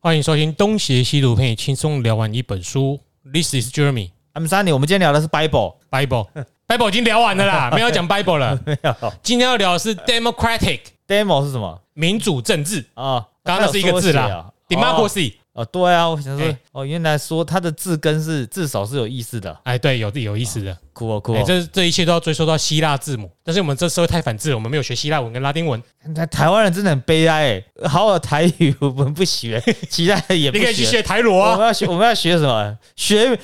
[0.00, 3.00] 欢迎收听《东邪西毒》，陪你轻松聊完一本书。
[3.32, 6.28] This is Jeremy I'm Sunny，我们今天聊的是 Bible，Bible。
[6.68, 8.56] Bible 已经聊完了啦， 没有讲 Bible 了。
[8.64, 13.26] 没有今天要聊的是 Democratic demo 是什么民主政治啊？
[13.42, 15.34] 刚刚那是一个字啦，Democracy。
[15.58, 20.70] 哦，对啊，我想说哎，哦，原来说它的字根是至少是有意思的，哎，对，有有意思的。
[20.70, 21.42] 哎，酷哦酷哦。
[21.44, 25.82] 这这一切都要追溯到希腊字母，但是我们这社会太反智了，我们没有学希腊文跟拉丁文。
[26.14, 29.60] 那台湾人真的很悲哀哎，好好的台语我们不学，
[29.90, 31.02] 其他的也不你可以去学。
[31.02, 31.54] 台罗啊。
[31.54, 32.78] 我们要学，我们要学什么？
[32.94, 33.36] 学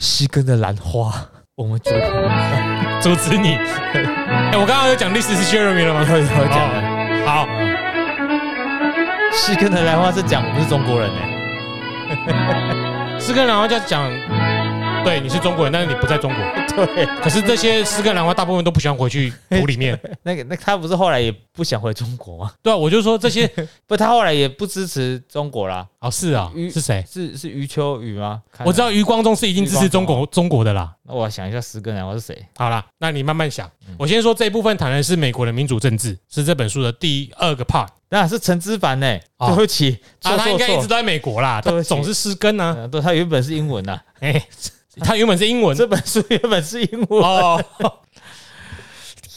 [0.00, 1.24] 西根的兰花，
[1.54, 1.92] 我们就
[3.00, 3.50] 阻止你。
[3.54, 6.04] 哎，我刚刚有讲 This is Jeremy 了吗？
[6.10, 6.80] 有有讲了。
[6.82, 6.96] 哦
[7.26, 7.46] 好，
[9.32, 11.29] 西根的兰花是讲我们是中国人哎，
[13.18, 14.10] 诗跟兰花就讲，
[15.04, 16.86] 对，你是中国人，但是你不在中国。
[16.86, 19.98] 对，可是这些诗跟兰花大部分都不喜欢回去土里面。
[20.22, 22.52] 那个那他不是后来也不想回中国吗？
[22.62, 23.50] 对啊，我就说这些
[23.86, 25.86] 不，他后来也不支持中国啦。
[26.00, 27.04] 哦，是啊，余是谁？
[27.08, 28.42] 是是余秋雨吗？
[28.64, 30.92] 我知道余光中是已经支持中国中国的啦。
[31.02, 32.46] 那我想一下，十个人我是谁？
[32.56, 33.66] 好啦，那你慢慢想。
[33.88, 39.18] 嗯我先说这一部分谈的是美国的民主政治，是这本书的第二个 part 那是陈之凡呢？
[39.38, 40.82] 哦对不起，啊，他应该一直。
[40.82, 42.74] 都在美国啦，对不起他总是失根啊。
[42.76, 44.46] 呃对，他原本是英文呐， 哎，
[45.00, 47.22] 他原本是英文这本书原本是英文。
[47.22, 47.64] 哦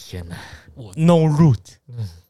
[0.10, 0.36] 天哪！
[0.76, 1.58] 我，no root，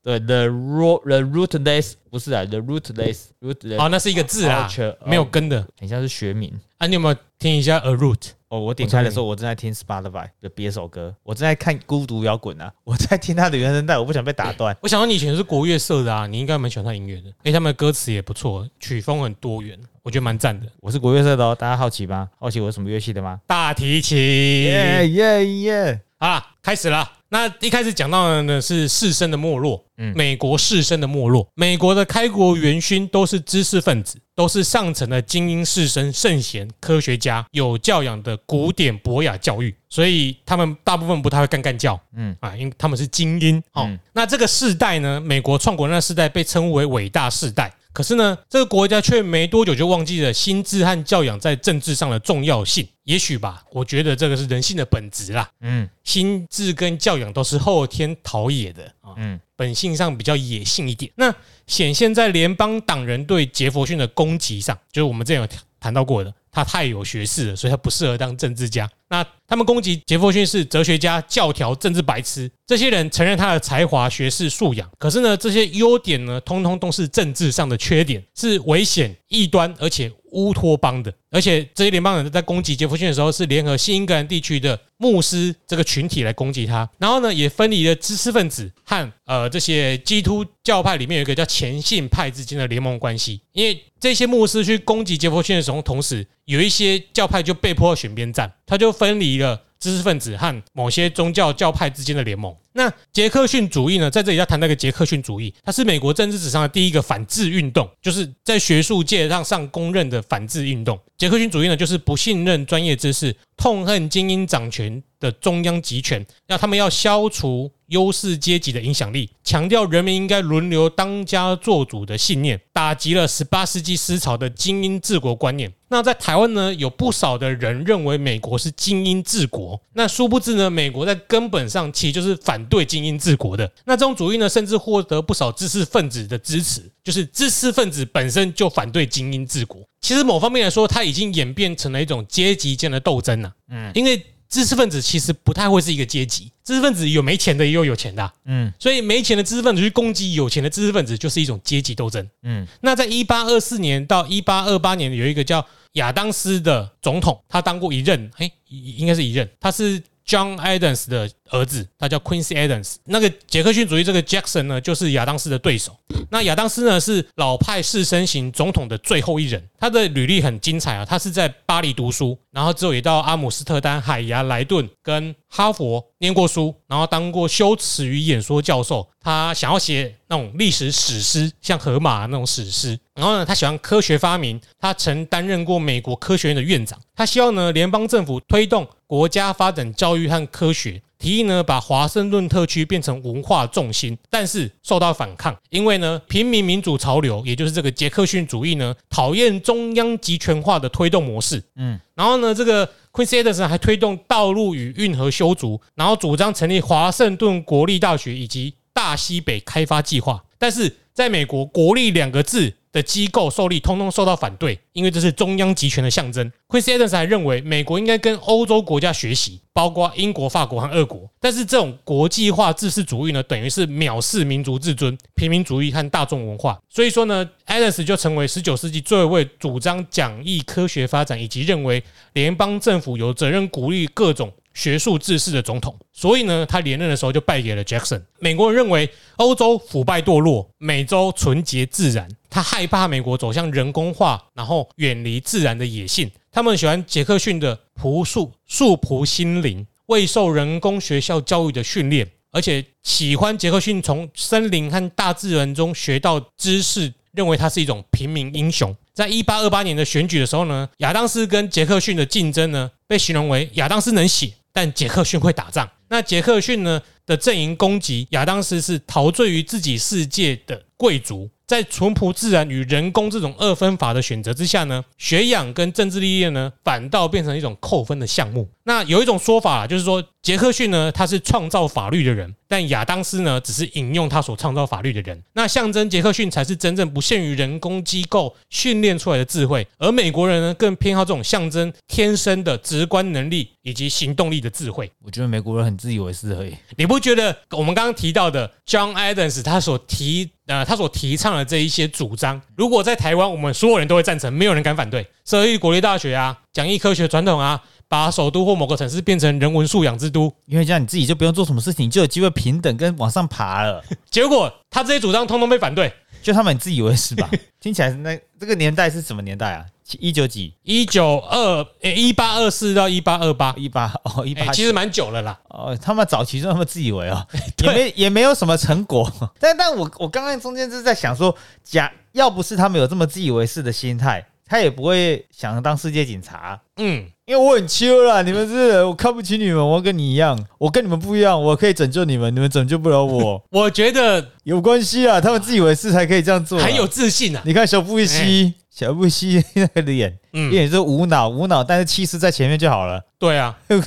[0.03, 5.65] 对，the root the rootless 不是啊，the rootless rootless 哦，那是一个字啦 Culture，，没有根的。
[5.79, 6.53] 很像是学名。
[6.77, 8.31] 啊，你有没有听一下 a root？
[8.53, 14.77] 哦，我点开的时候，我正在听 Spotify 的别首歌，我正在看孤独摇滚啊，我在听他的原声带，我不想被打断。
[14.79, 20.67] 我想到你以前是国乐社的啊，你应该蛮喜欢他音乐的，因为他们的歌词也不错，曲风很多元，我觉得蛮赞的。
[20.81, 22.29] 我是国乐社的哦，大家好奇吗？
[22.39, 23.39] 好奇我是什么乐器的吗？
[23.47, 26.01] 大提琴，耶耶耶！
[26.19, 27.09] 好啦，开始了。
[27.33, 31.47] 那一开始讲到的呢是士绅的没落，嗯美国士绅的没落。
[31.55, 43.57] 美国的开国元勋都是知识分子，都是上层的精英士绅、圣贤、科学家，有教养的古典博雅教育，所以他们大部分不太会干干教，嗯嗯啊，因为他们是精英。
[43.73, 47.73] 哦，嗯那这个世代呢，美国创国那世代被称为伟大世代。
[47.93, 52.87] 可是呢，这个国家却没多久就忘记了心智和教养在政治上的重要性。
[53.03, 55.49] 也许吧，我觉得这个是人性的本质啦。
[55.61, 61.11] 嗯心智跟教养都是后天陶冶的啊，嗯本性上比较野性一点。
[61.15, 61.33] 那
[61.67, 65.47] 显现在联邦党人对杰佛逊的攻击上，就是我们之前有
[65.79, 68.89] 谈到过的，他太有学识了，所以他不适合当政治家。
[69.13, 81.13] 那他们攻击杰佛逊是哲学家、教条、政治白痴，这些人承认他的才华、学识、素养，可是呢，这些优点呢，通通都是政治上的缺点，是危险、异端，而且乌托邦的。
[81.29, 93.41] 而且这些联邦人在攻击杰弗逊的时候，是联合新英格兰地区的牧师这个群体来攻击他，然后呢，也分离了知识分子和呃这些基督教派里面有一个叫虔信派之间的联盟关系。
[93.51, 99.61] 因为这些牧师去攻击杰弗逊的时候，同时有一些教派就被迫选边站，他就分离了。
[99.83, 102.55] 知识分子和某些宗教教派之间的联盟。
[102.71, 110.97] 那杰克逊主义呢，在这里要谈那个杰克逊主义，它是美国政治史上的第一个反制运动，就是在学术界上上公认的反制运动。
[111.17, 125.71] 杰克逊主义呢，就是不信任专业知识，痛恨精英掌权的中央集权，要他们要消除优势阶级的影响力，强调人民应该轮流当家做主的信念，打击了十八世纪思潮的精英治国观念。
[125.89, 133.71] 那在台湾呢，有不少的人认为美国是精英治国，那殊不知呢，美国在根本上其实就是反对精英治国的。
[133.85, 139.79] 那这种主义呢，甚至获得不少知识分子的支持，就是知识分子本身就反对精英治国。
[140.01, 144.19] 其实某方面来说，它已经演变成了一种阶级间的斗争了、嗯，因为
[144.53, 152.29] 知识分子其实不太会是一个阶级，知识分子有没钱的，也有有钱的啊、嗯所以没钱的知识分子去攻击有钱的知识分子，就是一种阶级斗争。
[152.43, 162.95] 嗯那在一八二四年到一八二八年，有一个叫亚当斯的总统，他当过一任，哎，应该是一任，他是 John Adams 的儿子，他叫 Quincy Adams。
[163.05, 165.95] 那个杰克逊主义这个 Jackson 呢，就是亚当斯的对手。
[166.31, 179.07] 那亚当斯呢是老派士绅型总统的最后一人，他的履历很精彩啊，他是在巴黎读书，然后之后也到阿姆斯特丹、海牙、莱顿跟哈佛念过书，然后当过修辞与演说教授。
[179.19, 182.99] 他想要写那种历史史诗，像荷马那种史诗。
[183.15, 186.99] 然后呢，他喜欢科学发明，他曾担任过美国科学院的院长。
[187.15, 201.63] 他希望呢，联邦政府推动国家发展教育和科学，提议呢把华盛顿特区变成文化重心，但是受到反抗，因为呢平民民主潮流，也就是这个杰克逊主义呢，讨厌中央集权化的推动模式。
[201.75, 210.43] 嗯，然后呢，这个 Quincy Adams 还推动道路与运河修筑，然后主张成立华盛顿国立大学以及大西北开发计划。
[210.57, 216.49] 但是在美国，国立两个字的机构受力，通通受到反对，因为这是中央集权的象征。
[216.69, 221.29] Chris Adams 还认为，美国应该跟欧洲国家学习，包括英国、法国和俄国。
[221.41, 226.79] 但是这种国际化自私主义呢，等于是藐视民族自尊、平民主义和大众文化。
[226.87, 232.03] 所以说呢，Adams 就成为十九世纪最后一位主张讲义科学发展，以及认为
[232.33, 234.53] 联邦政府有责任鼓励各种。
[234.73, 238.21] 学术治世的总统，所以呢，他连任的时候就败给了 Jackson。
[238.39, 246.29] 美国人认为欧洲腐败堕落，美洲纯洁自然，他害怕美国走向人工化，然后远离自然的野性。
[246.51, 258.95] 他们喜欢杰克逊的朴素、素朴心灵，未受人工学校教育的训练，而且喜欢杰克逊从森林和大自然中学到知识，认为他是一种平民英雄。
[259.13, 264.51] 在一八二八年的选举的时候呢，亚当斯跟杰克逊的竞争呢，被形容为亚当斯能写。
[264.73, 271.49] 但杰克逊会打仗，那杰克逊呢的阵营攻击亚当斯是陶醉于自己世界的贵族。
[271.65, 278.69] 在淳朴自然与人工这种二分法的选择之下呢，学养跟政治历练呢，反倒变成一种扣分的项目。
[278.83, 285.39] 那有一种说法就是说，杰克逊呢他是创造法律的人，但亚当斯呢只是引用他所创造法律的人。
[285.53, 295.11] 那象征杰克逊才是真正不限于人工机构训练出来的智慧，而美国人呢更偏好这种象征天生的直观能力以及行动力的智慧。
[295.23, 296.73] 我觉得美国人很自以为是而已。
[296.97, 300.49] 你不觉得我们刚刚提到的 John Adams 他所提？
[300.65, 305.27] 呃，他所提倡的这一些主张，如果在台湾，我们所有人都会赞成，没有人敢反对。
[305.43, 314.03] 设立国立大学啊，讲义科学传统啊，把首都或某个城市变成人文素养之都，因为这样你自己就不用做什么事情，就有机会平等跟往上爬了。
[314.29, 316.13] 结果他这些主张通通被反对，
[316.43, 317.49] 就他们自以为是吧？
[317.81, 319.83] 听起来那这个年代是什么年代啊？
[320.19, 320.75] 一九几？
[320.83, 325.59] 一九二诶，一八二四到一八二八，一八哦，一八其实蛮久了啦。
[325.69, 327.43] 哦，他们早期就那么自以为哦，
[327.81, 329.27] 也没也没有什么成果。
[329.59, 336.79] 但但我我刚刚中间就是在想说，假要不是他们有这么自以为是的心态，他也不会想当世界警察。
[336.97, 343.61] 嗯，因为我很秋啦，你们是我看不起你们，我跟你一样，我跟你们不一样，我可以拯救你们，你们拯救不了我。
[343.69, 347.61] 我觉得有关系啊，他们自以为是才可以这样做，很有自信啊。
[347.65, 348.73] 你看小布希。
[348.89, 353.19] 小布希 那个脸，嗯，脸是无脑无脑，但是气势在前面就好了。
[353.39, 353.99] 对啊， 对，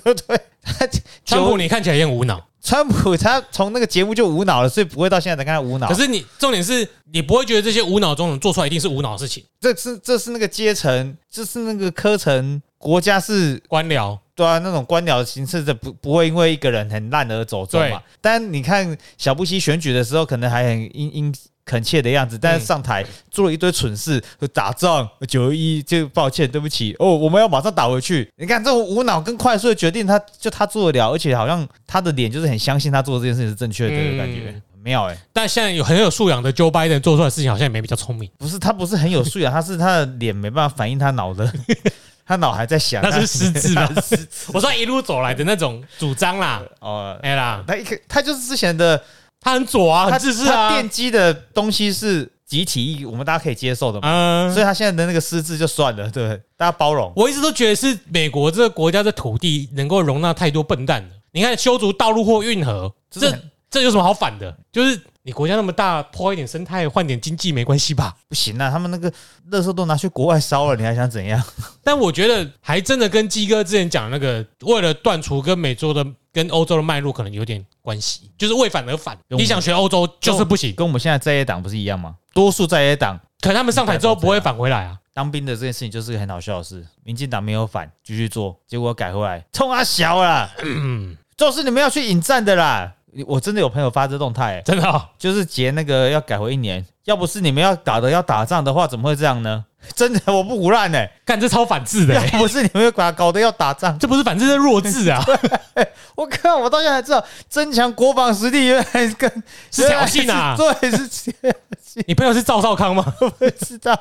[1.24, 2.40] 川普你看起来也无脑。
[2.62, 5.88] 川普他从那个节目就无脑了，所以不会到现在才看他无脑。
[5.88, 9.42] 可是你重点是你不会觉得这些无脑中人做出来一定是无脑的事情。
[9.60, 18.02] 这是这是那个阶层，这是那个科层，国家是官僚，对啊，那种官僚的形式，这不不会因为一个人很烂而走中嘛。
[18.20, 21.34] 但你看小布希选举的时候，可能还很殷殷。
[21.68, 24.22] 恳切的样子，但是上台做了一堆蠢事，
[24.54, 28.30] 打仗九一就抱歉，对不起哦，我们要马上打回去。
[28.36, 35.18] 你看这种无脑跟快速的决定，他就他做得了，而且好像他的脸就是很相信他做的这件事情是正确的感觉，没有哎。
[35.32, 38.30] 但现在有很有素养的 Joe Biden 做出来的事情，好像也没比较聪明。
[38.38, 41.52] 不是他不是很有素养，他是他的脸没办法反映他脑的，
[42.26, 43.88] 他脑还在想，那是失智吧？
[44.52, 49.00] 我说一路走来的那种主张啦，哦，哎啦，他一个他就是之前的。
[49.38, 50.72] 他很左啊，他只是他。
[50.72, 54.50] 奠基的东西是集体意义，我们大家可以接受的嘛。
[54.52, 56.28] 所以他现在的那个失智就算了，对？
[56.56, 57.12] 大家包容。
[57.14, 61.08] 我一直都觉得是美国这个国家的土地能够容纳太多笨蛋了。
[61.30, 63.30] 你看修筑道路或运河，这
[63.76, 64.56] 这有什么好反的？
[64.72, 68.16] 就是你国家那么大，破一点生态，换点经济没关系吧？
[68.28, 69.12] 不行啊，他们那个
[69.50, 71.42] 垃圾都拿去国外烧了，你还想怎样？
[71.84, 76.06] 但我觉得还真的跟鸡哥之前讲那个，为了断除跟美洲的。
[76.36, 79.16] 跟欧洲的脉络可能有点关系，就是为反而反。
[79.28, 82.14] 你想学欧洲就是不行，跟我们现在在野党不是一样吗？
[82.34, 84.98] 多数在野党，可他们上台之后不会返回来啊。
[85.14, 90.50] 当兵的这件事情就是个很好笑的事，民进党没有反，继续做，结果改回来，冲啊小了，
[91.38, 92.95] 就是你们要去引战的啦。
[93.26, 99.64] 我真的有朋友发这动态，真的就是结那个要改回一年，要不是你们要打的要打仗的话，怎么会这样呢？
[99.94, 102.14] 真的，我不胡乱呢，干这超反智的。
[102.14, 105.24] 要不是你们把搞得要打仗，这不是反智，是弱智啊！
[106.16, 109.30] 我靠，我到现在才知道，增强国防实力原来跟
[109.70, 110.56] 是挑衅啊！
[110.56, 112.02] 对，是挑衅。
[112.08, 113.14] 你朋友是赵少康吗？
[113.38, 113.96] 不知道。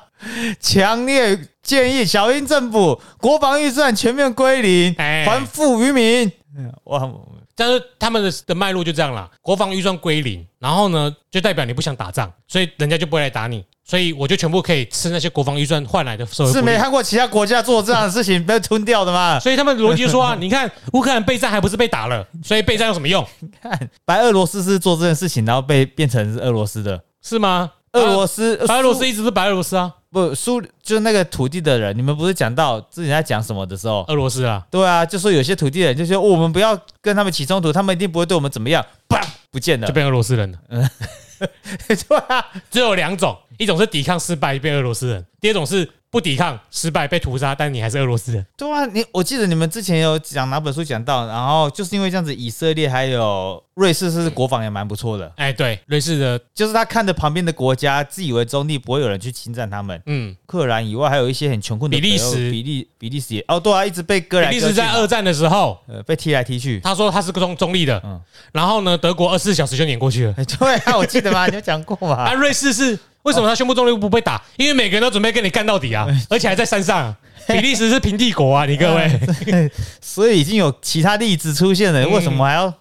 [0.59, 6.31] 强烈建议小英政府国防预算全面归零，还富于民。
[6.85, 7.07] 哇！
[7.55, 19.39] 但是他们的的脉络就这样啦，国防预算归零，然后呢，就代表你不想打仗，所以人家就不会来打你，所以我就全部可以吃那些国防预算换来的社会是没看过其他国家做这样的事情被吞掉的吗？
[19.39, 23.25] 所以他们逻辑说啊，你看乌克兰备战还不是被打了，所以备战有什么用？
[23.61, 27.71] 看白俄罗斯是做这件事情，然后被变成是俄罗斯的，是吗？
[27.93, 29.93] 俄罗斯白俄罗斯一直是白俄罗斯啊。
[30.15, 40.57] 不苏就是那个土地的人，你们不是讲到自己在讲什么的时候，俄罗斯啊，对啊，就说有些土地人就说我们不要跟他们起冲突，他们一定不会对我们怎么样，砰，不见了，就变俄罗斯人了。
[40.69, 40.89] 嗯，
[42.07, 48.45] 对啊，只有两种，一种是抵抗失败变俄罗斯人，第二种是不抵抗失败被屠杀，但你还是俄罗斯人。
[48.55, 60.01] 对啊，你我记得你们之前有讲哪本书讲到，然后就是因为这样子，以色列还有瑞士是国防也蛮不错的，哎，对，瑞士的，就是他看着旁边的国家自以为中立，不会有人去侵占他们。
[60.05, 64.67] 嗯，克兰以外，还有一些很穷困的比利时比利比利时也哦，对啊，一直被割比来割去嘛。
[64.69, 66.79] 利时在二战的时候，呃被踢来踢去。
[66.79, 68.21] 他说他是个中中立的，嗯
[68.53, 70.33] 然后呢，德国二十四小时就碾过去了。
[70.37, 71.45] 哎， 对啊，我记得吗？
[71.47, 74.41] 你有讲过吗 啊，瑞士是为什么他宣布中立不被打？
[74.55, 77.15] 因为每个人都准备跟你干到底啊，而且还在山上。
[77.47, 79.69] 比利时是平地国啊， 你各位，
[80.01, 82.73] 所以已经有其他例子出现了，嗯为什么还要？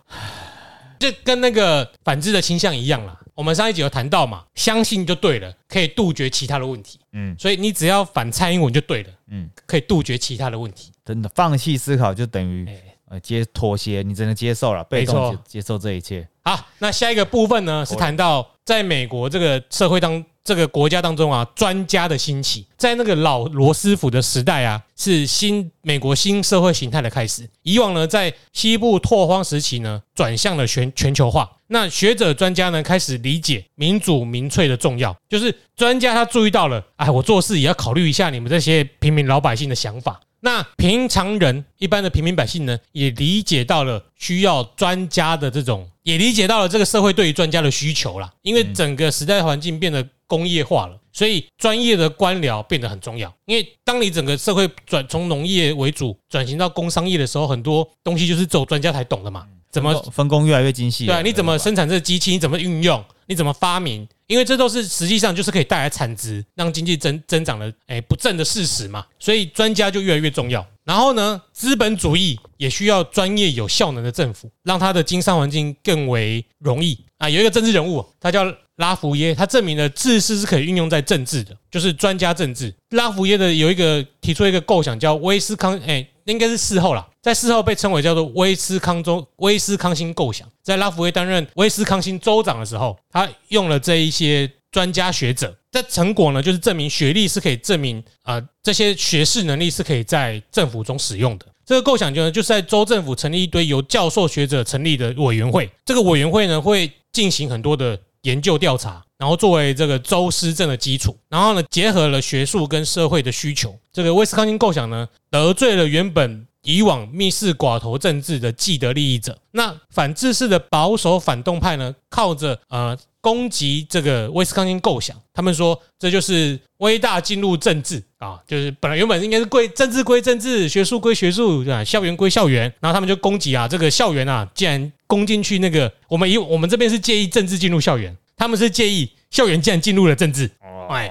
[0.99, 3.19] 就跟那个反制的倾向一样啦。
[3.35, 6.99] 我们上一集有谈到嘛，相信就对了，可以杜绝其他的问题。
[7.13, 10.93] 嗯所以你只要反蔡英文就对了，嗯，可以杜绝其他的问题。
[11.05, 12.75] 真的放弃思考就等于哎
[13.11, 16.27] 呃接妥协，你只能接受了，被动接接受这一切。
[16.43, 27.49] 好，那下一个部分呢，是谈到在美国这个社会当这个国家当中啊，专家的兴起，在那个老罗斯福的时代啊，是新美国新社会形态的开始。
[27.63, 31.51] 以往呢，在西部拓荒时期呢，转向了全全球化。
[31.69, 40.21] 那学者专家呢，开始理解民主民粹的重要，就是专家他注意到了，哎，我做事也要考虑一下你们这些平民老百姓的想法。
[40.45, 48.31] 那平常人一般的平民百姓呢，也理解到了需要专家的这种，也理解到了这个社会对于专家的需求啦。
[48.43, 53.35] 因为整个时代环境变得工业化了，所以专业的官僚变得很重要。
[53.47, 59.47] 因为当你整个社会转从农业为主转型到工商业的时候，很多东西就是走专家才懂的嘛。
[59.75, 61.13] 怎么分工越来越精细了？
[61.13, 62.31] 对啊，你怎么生产这个机器？
[62.31, 63.05] 你怎么运用？
[63.27, 64.07] 你怎么发明？
[64.27, 69.05] 因为这都是实际上就是可以带来产值，让经济增增长的哎不正的事实嘛。
[69.19, 70.65] 所以专家就越来越重要。
[70.85, 77.29] 然后呢，资本主义也需要专业有效能的政府，让它的经商环境更为容易啊。
[77.29, 78.45] 有一个政治人物，他叫
[78.77, 82.75] 拉福耶，他证明了治世是可以运用在政治的，就是专家政治。
[82.91, 90.49] 拉福耶的有一个提出一个构想叫威斯康，哎，应该是事后啦，在事后被称为叫做威斯康州威斯康星构想。
[90.63, 101.47] 在拉福威担任威斯康星州长的时候，他用了这一些专家学者，这成果呢，就是证明学历是可以证明啊、呃这些学士能力是可以在政府中使用的。
[101.67, 113.75] 这个构想就呢，就是在州政府成立一堆由教授学者成立的委员会，这个委员会呢会进行很多的研究调查，然后作为这个州施政的基础，然后呢结合了学术跟社会的需求。
[113.93, 119.39] 这个威斯康星构想呢得罪了原本以往密室寡头政治的既得利益者。
[119.53, 131.83] 那反制式的保守反动派呢，靠着呃攻击这个威斯康星构想，他们说这就是威大进入政治啊，就是本来原本应该是归政治归政治，学术归学术，对吧？
[131.83, 140.51] 校园归校园，然后他们就攻击啊，这个校园啊，竟然攻进去那个我们以我们这边是介意政治进入校园，他们是介意校园竟然进入了政治，
[140.91, 141.11] 哎。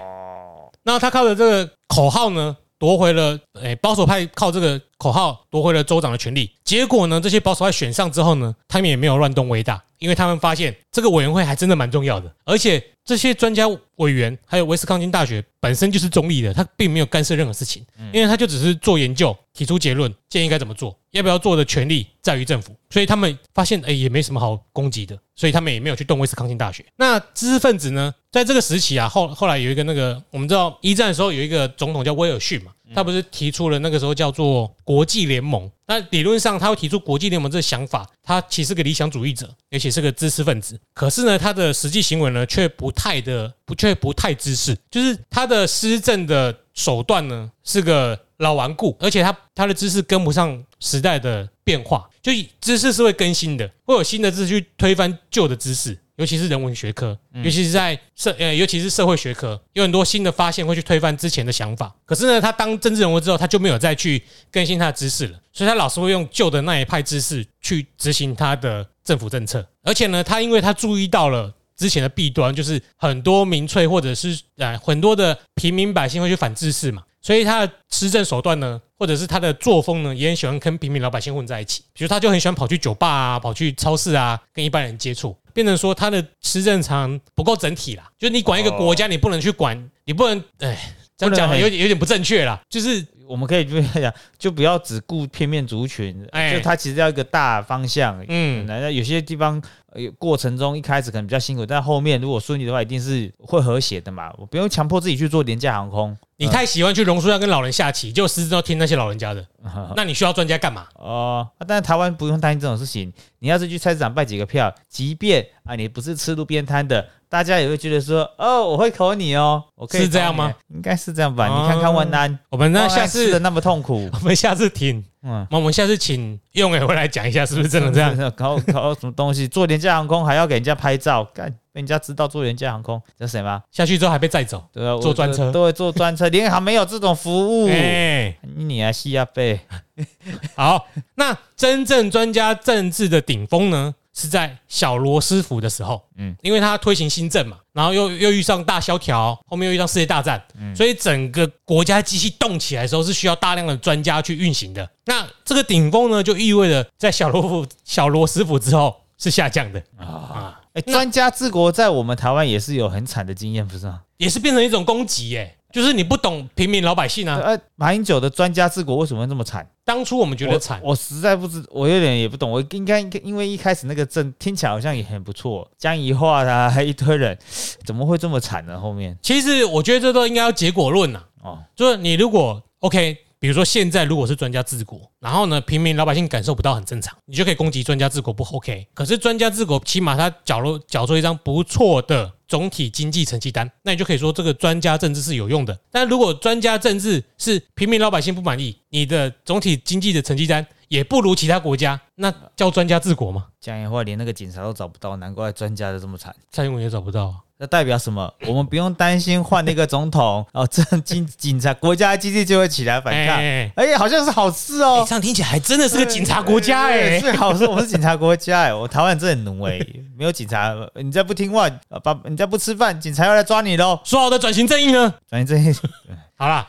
[0.86, 6.50] 那他靠着这个口号呢，夺回了诶、保守派靠这个口号夺回了州长的权利。
[6.64, 13.68] 结果呢，这些保守派选上之后呢，他们也没有乱动威大，因为他们发现这个委员会还真的蛮重要的，而且这些专家
[13.98, 26.86] 委员还有威斯康星大学本身就是中立的，他并没有干涉任何事情，因为他就只是做研究，提出结论，建议该怎么做，要不要做的权利在于政府，所以他们发现哎、也没什么好攻击的，所以他们也没有去动威斯康星大学。
[26.96, 35.70] 那知识分子呢，在这个时期啊，后后来有一个那个我们知道一战的时候有一个总统叫威尔逊嘛，他不是提出了那个时候叫做国际联盟。
[35.86, 40.80] 那理论上他会提出国际联盟这个想法，他其实是个理想主义者，而且是个知识分子。
[40.94, 55.98] 可是呢，他的实际行为呢，却不太的不却不太知识，就是他的施政的手段呢是个老顽固，而且他他的知识跟不上时代的变化，就知识是会更新的，会有新的知识去推翻旧的知识。
[56.18, 61.94] 尤其是人文学科，尤其是在社呃，尤其是社会学科，有很多新的发现会去推翻之前的想法。
[62.06, 69.68] 可是呢，他当政治人物之后，他就没有再去更新他的知识了，所以他老是会用旧的那一派知识去执行他的政府政策。
[69.82, 81.82] 而且呢，他因为他注意到了之前的弊端，就是很多民粹或者是呃很多的平民百姓会去反知识嘛，所以他的施政手段呢，或者是他的作风呢，也很喜欢跟平民老百姓混在一起。
[81.94, 88.12] 比如他就很喜欢跑去酒吧啊，跑去超市啊，跟一般人接触，变成说他的施政常不够整体啦。
[88.20, 90.96] 就是你管一个国家，你不能去管，你不能哎。
[91.16, 98.24] 这样讲有点有点不正确啦，就是我们可以就讲，就不要只顾片面族群，哎就它其实要一个大方向。
[98.28, 99.60] 嗯，那有些地方
[99.94, 104.32] 呃过程中一开始可能比较辛苦，但后面如果顺利的话，一定是会和谐的嘛。
[104.38, 106.16] 我不用强迫自己去做廉价航空。
[106.38, 109.44] 你太喜欢去榕树下跟老人下棋，就实质都听那些老人家的，
[109.96, 110.86] 那你需要专家干嘛？
[110.96, 113.12] 哦、啊但是台湾不用担心这种事情。
[113.40, 120.54] 你要是去菜市场拜几个票，即便啊你不是吃路边摊的，大家也会觉得说，哦，我会口你哦，我可以是这样吗？
[120.72, 121.48] 应该是这样吧？
[121.50, 125.48] 哦你看看万安，我们那下次安吃的那么痛苦， 我们下次停，嗯。
[125.50, 128.16] 我们下次请用伟回来讲一下，是不是真的这样？
[128.18, 128.32] 样？
[128.36, 129.48] 搞搞什么东西？
[129.48, 133.64] 坐廉价航空还要给人家拍照，干被人家知道坐廉价航空，这谁吗？
[133.72, 137.66] 下去之后还被载走，对啊，我坐专车对，坐专车，联航没有这种服务。
[137.74, 139.60] 哎，你还西亚贝？
[140.56, 140.86] 好，
[141.16, 150.42] 那真正专家政治的顶峰呢，是在小罗斯福的时候，嗯嗯，因为他推行新政嘛，然后又又遇上大萧条，后面又遇上世界大战，
[150.76, 154.88] 所以整个国家机器动起来的时候是需要大量的专家去运行的。
[155.06, 164.02] 那这个顶峰呢，就意味着在小罗夫 小罗斯福之后是下降的啊，哎，专家治国在我们台湾也是有很惨的经验，不是吗？
[164.18, 165.58] 也是变成一种攻击耶。
[165.74, 169.68] 就是你不懂平民老百姓啊，呃，马英九的专家治国为什么会这么惨？
[169.84, 172.52] 当初我们觉得惨，我，实在不知，我有点也不懂。
[172.52, 177.36] 我应该应该因为一开始那个政听起来好像也很不错，江宜桦啊，还 一堆人，
[177.84, 178.80] 怎么会这么惨呢？
[178.80, 188.88] 后面其实我觉得这都应该要结果论呐、哦，就是你如果 OK，比如说现在如果是专家治国，然后呢平民老百姓感受不到很正常，你就可以攻击专家治国不 OK。
[188.94, 195.78] 可是专家治国起码他缴了缴出一张不错的总体经济成绩单，那你就可以说这个专家政治是有用的。
[195.92, 203.48] 但如果专家政治是平民老百姓不满意，你的总体经济的成绩单也不如其他国家，那叫专家治国吗？
[203.60, 206.34] 讲的话连那个警察都找不到，难怪专家的这么惨。
[206.50, 207.36] 蔡英文也找不到啊。
[207.64, 208.30] 那代表什么？
[208.46, 213.38] 我们不用担心换那个总统哦，这警警察国家经济就会起来反抗。
[213.38, 215.06] 哎哎呀，好像是好事哎哦。
[215.08, 217.66] 这样听起来还真的是个警察国家哎、是好事。
[217.66, 219.80] 我们是警察国家哎，我台湾真的很奴哎，
[220.18, 223.98] 没有警察，你再不听话，呃把你再不吃饭，警察要来抓你喽。
[224.04, 225.14] 说好的转型正义呢？
[225.30, 225.74] 转型正义
[226.36, 226.68] 好啦，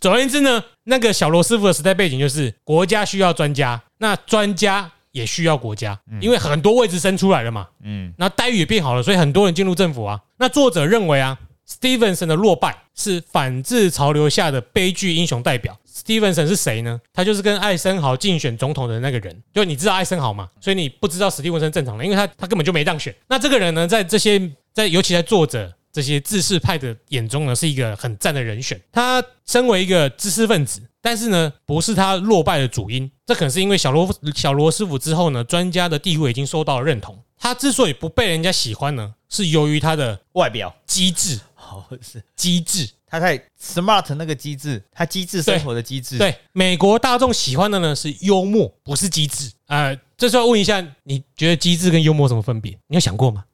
[0.00, 10.20] 总而言之呢，那个小罗师傅的时代背景就是国家需要专家，那专家也需要国家，因为很多位置生出来了嘛，嗯，那待遇也变好了，所以很多人进入政府啊。
[10.38, 11.38] 那作者认为啊
[11.68, 15.78] ，Stevenson 的落败是反制潮流下的悲剧英雄代表。
[15.92, 17.00] Stevenson 是谁呢？
[17.12, 23.14] 他就是跟艾森豪竞选总统的那个人，就你知道艾森豪嘛，所以你不知道史蒂文森正常的，因为他他根本就没当选。
[23.28, 24.40] 那这个人呢，在这些
[24.72, 28.80] 在尤其在作者这些知识派的眼中呢，是一个很赞的人选。
[28.92, 33.10] 他身为一个知识分子，但是呢，不是他落败的主因。
[33.26, 37.18] 这可能是因为小罗小罗师傅之后呢，专家的地位已经受到了认同。
[37.38, 42.88] 他之所以不被人家喜欢呢，是由于他的外表机智，好是机智。
[43.06, 49.50] 他在 smart 那个机智，他机智生活的机智。，对，美国大众喜欢的呢是幽默，不是机智。
[49.66, 52.70] 呃，这时候问一下，你觉得机智跟幽默什么分别？
[52.86, 53.44] 你有想过吗？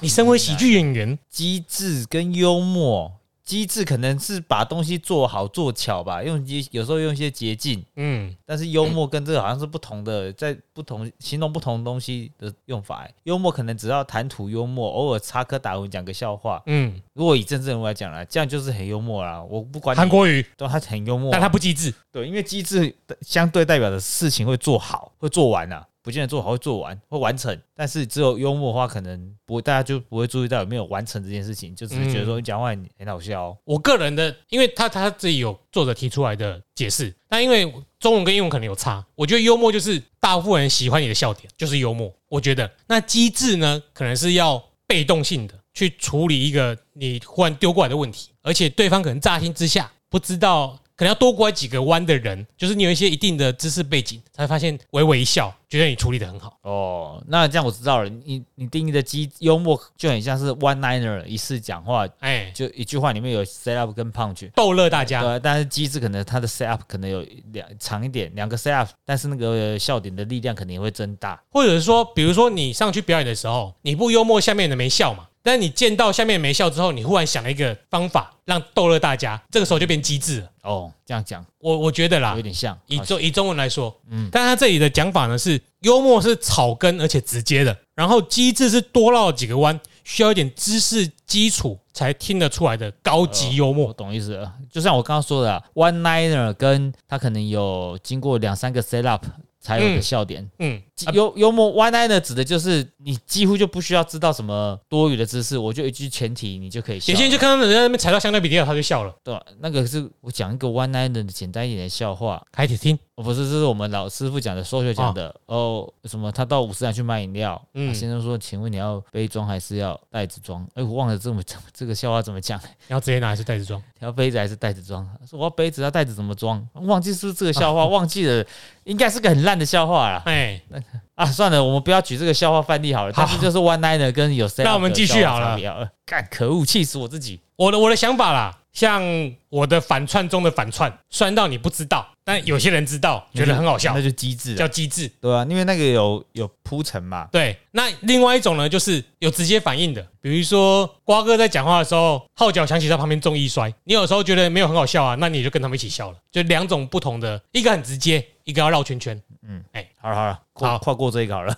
[0.00, 3.10] 你身为喜剧演员，机智跟幽默。
[3.46, 13.14] 机智可能是把东西做好做巧吧，用一有时候用一些捷径，嗯，但是幽默跟这个好像是不同的，在不同形容不同东西的用法欸。
[13.22, 16.60] 幽默可能只要谈吐幽默，偶尔插科打诨讲个笑话。
[16.66, 19.40] 嗯，如果以政治人物来讲啦，这样就是很幽默啦。
[19.40, 21.94] 我不管你韩，国语，对他很幽默啊，但他不机智。
[22.10, 27.60] 对，因为机智相对代表的事情会做好，会做完啊，不见得做好会做完，会完成。
[27.74, 33.58] 但是只有幽默的话，可能不大家就不会注意到有没有完成这件事情，就只是觉得说你讲话很很好笑、哦。
[33.64, 42.14] 我个人的，因为他他自己有作者提出来的解释，但因为中文跟英文可能有差，我觉得幽默就是大部分人喜欢你的笑点，就是幽默。
[42.28, 50.78] 我觉得那机智呢，可能是要被动性的去处理一个你忽然丢过来的问题，而且对方可能乍听之下不知道。
[50.96, 56.58] 可能要多拐几个弯的人，就是你有一些一定的知识背景，才发现微微一笑，觉得你处理的很好。
[56.62, 58.08] 哦，那这样我知道了。
[58.08, 64.50] 你你定义的机幽默就很像是 one liner 一次讲话，哎，就一句话里面有 set up 跟 punch。
[64.52, 65.20] 逗乐大家。
[65.20, 71.38] 对，但是机智可能它的 set up 可能有两长一点，两个 set up，但是那个笑点的力量肯定会增大。
[71.50, 75.26] 或者是说，比如说你上去表演的时候，你不幽默，下面的没笑嘛。
[75.46, 80.50] 但你见到下面没笑之后，你忽然想了一个方法，让逗乐大家，这个时候就变机智了。
[80.64, 82.76] 哦，这样讲我我觉得啦有，点像。
[82.88, 93.92] 以中以中文来说，嗯，但他这里的讲法呢是幽默是草根而且直接的，然后机智是多绕几个弯，需要一点知识基础才听得出来的高级幽我默。
[93.92, 99.24] 懂意思了，就像我刚刚说的、啊、，one liner 跟他可能有经过两三个 set up
[99.60, 100.50] 才有的笑点。
[100.58, 100.82] 嗯，
[101.12, 107.14] 幽幽默 one liner 指的就是你几乎就不需要知道什么多余的知识，我就一句前提你就可以笑了。
[107.14, 112.98] 有些人就看到人家那边踩到香蕉比迪尔，他就笑了，对吧，那个是我讲一个 one liner 的简单一点的笑话，开始听。
[113.16, 115.34] 哦，不是，这是我们老师傅讲的，数学讲的。
[115.46, 116.30] 哦，什么？
[116.30, 120.66] 他到五十站去买饮料，嗯嗯，先生说，请问你要杯装还是要袋子装？
[120.74, 125.08] 哎，我忘了这么 这个笑话怎么讲，然后直接拿还是袋子装，要杯子还是袋子装？
[125.18, 126.62] 他说我要杯子，要袋子怎么装？
[126.74, 128.44] 忘记是不是这个笑话， 忘记了，
[128.84, 130.22] 应该是个很烂的笑话啦。
[130.26, 130.60] 哎，
[131.16, 133.12] 啊，算了，我们不要举这个笑话范例好了。
[133.16, 135.58] 但是就是 one liner 跟有 s 那我们继续好了。
[136.04, 137.40] 干，可恶，气死我自己！
[137.56, 139.02] 我的我的想法啦，像
[139.48, 147.28] 我的反串中的反串，酸到你不知道，但有些人知道，觉得很好笑，那就机智，叫机智，对啊，因为那个有有铺陈嘛。
[147.30, 159.22] 对，那另外一种呢，就是有直接反应的，比如说瓜哥在讲话的时候，号角响起在旁边重一摔，你有时候觉得没有很好笑啊，那你就跟他们一起笑了，就两种不同的，一个很直接，一个要绕圈圈。
[159.46, 161.56] 嗯，哎，好了好了，好，跨过这一个好了，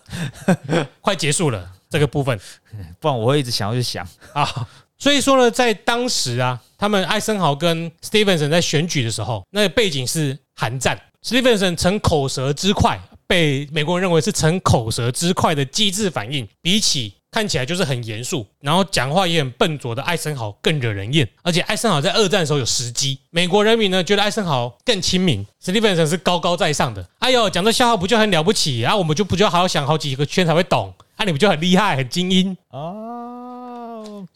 [1.00, 2.38] 快结束了这个部分，
[3.00, 4.07] 不然我会一直想要去想。
[4.35, 4.68] 啊。
[5.00, 21.29] 所以说呢，在当时啊，他们艾森豪跟 Stevenson 在选举的时候，那个背景是韩战，Stevenson 逞口舌之快，被美国人认为是逞口舌之快的机智反应，比起看起来就是很严肃，然后讲话也很笨拙的艾森豪更惹人厌。
[21.44, 27.09] 而且艾森豪在二战的时候有时机，美国人民呢觉得艾森豪更亲民，Stevenson 是高高在上的。
[27.21, 28.97] 哎呦，讲这笑话不就很了不起啊？
[28.97, 30.92] 我们就不就要好好想好几个圈才会懂？
[31.14, 33.38] 啊，你不就很厉害、很精英啊？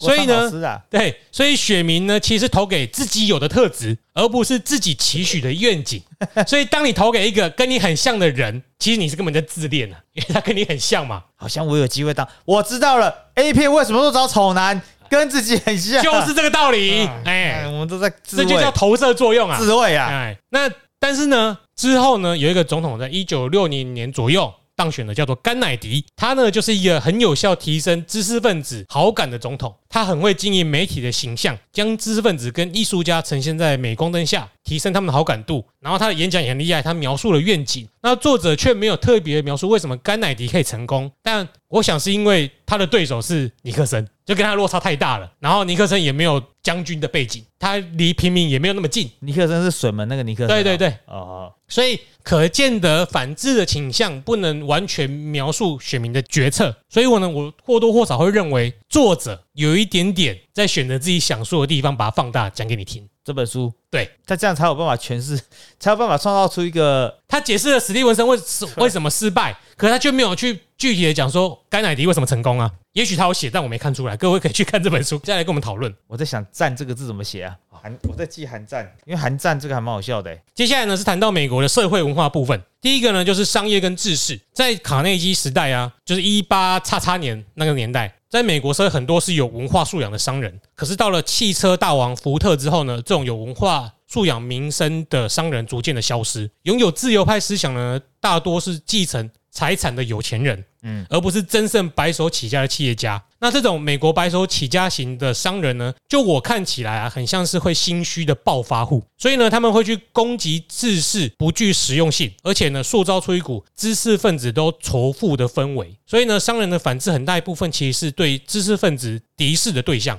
[0.07, 6.03] 所以呢，对，所以选民呢，其实投给自己有的特质，而不是自己期许的愿景。
[6.47, 11.23] 所以，当你投给一个跟你很像的人，其实你是根本在自恋啊，因 为他跟你很像嘛。
[11.37, 13.15] 好像我有机会当，我知道了。
[13.35, 17.09] A 片为什么都找丑男，跟自己很像，就是这个道理。
[17.25, 20.09] 哎，我们都在，这就叫投射作用啊，自慰啊。
[20.09, 24.53] 哎，那但是呢，之后呢，有一个总统在一九六零年左右。
[24.83, 29.73] 当选的叫做甘乃迪，他呢就是一个很有效提升知识分子好感的总统。
[29.89, 35.65] 他很会经营媒体的形象，将知识分子跟艺术家呈现在镁光灯下，提升他们的好感度。
[35.79, 37.87] 然后他的演讲也很厉害，他描述了愿景。
[38.03, 41.11] 那作者却没有特别描述为什么甘乃迪可以成功。
[41.23, 45.33] 但我想是因为他的对手是尼克森，就跟他落差太大了。
[45.39, 49.09] 然后尼克森也没有将军的背景，他离平民也没有那么近。
[49.21, 50.49] 尼克森是水门那个尼克森。
[50.49, 56.77] 对对对，哦，所以可见得反制的倾向不能完全描述选民的决策。
[56.89, 59.45] 所以我呢，我或多或少会认为作者。
[59.55, 63.07] 有一点点在选择自己想说的地方，把它放大讲给你听。
[63.25, 65.41] 这本书，对他这样才有办法诠释，
[65.79, 67.19] 才有办法创造出一个。
[67.29, 68.39] 他解释了史蒂文森为
[68.79, 72.71] 为什么失败，可是他却没有去具体的讲说甘乃迪为什么成功啊？
[72.93, 74.15] 也许他有写，但我没看出来。
[74.17, 75.95] 各位可以去看这本书， 再来跟我们讨论。
[76.07, 77.57] 我在想“战”这个字怎么写啊？
[77.71, 80.39] 韩，我在记“韩战”，因为“韩战”这个还蛮好笑的。
[80.55, 82.63] 接下来呢是谈到美国的社会文化部分。
[82.83, 88.15] 第一个呢就是商业跟知识，在卡内基时代啊，就是一八叉叉年那个年代。
[88.29, 99.31] 在美国，社会很多是有文化素养的商人，可是到了汽车大王福特之后呢，这种有文化素养、名声的商人逐渐的消失，拥有自由派思想呢，大多是继承。
[99.53, 103.23] 财产的有钱人，嗯，而不是真正白手起家的企业家。
[103.39, 109.05] 那这种美国白手起家型的商人呢，就我看起来啊，很像是会心虚的暴发户。
[109.19, 115.95] 所以呢，他们会去攻击知识，不具实用性，而且呢，塑造出一股知识分子都仇富的氛围。
[116.07, 120.19] 所以呢，商人的反制很大一部分其实是对知识分子敌视的对象。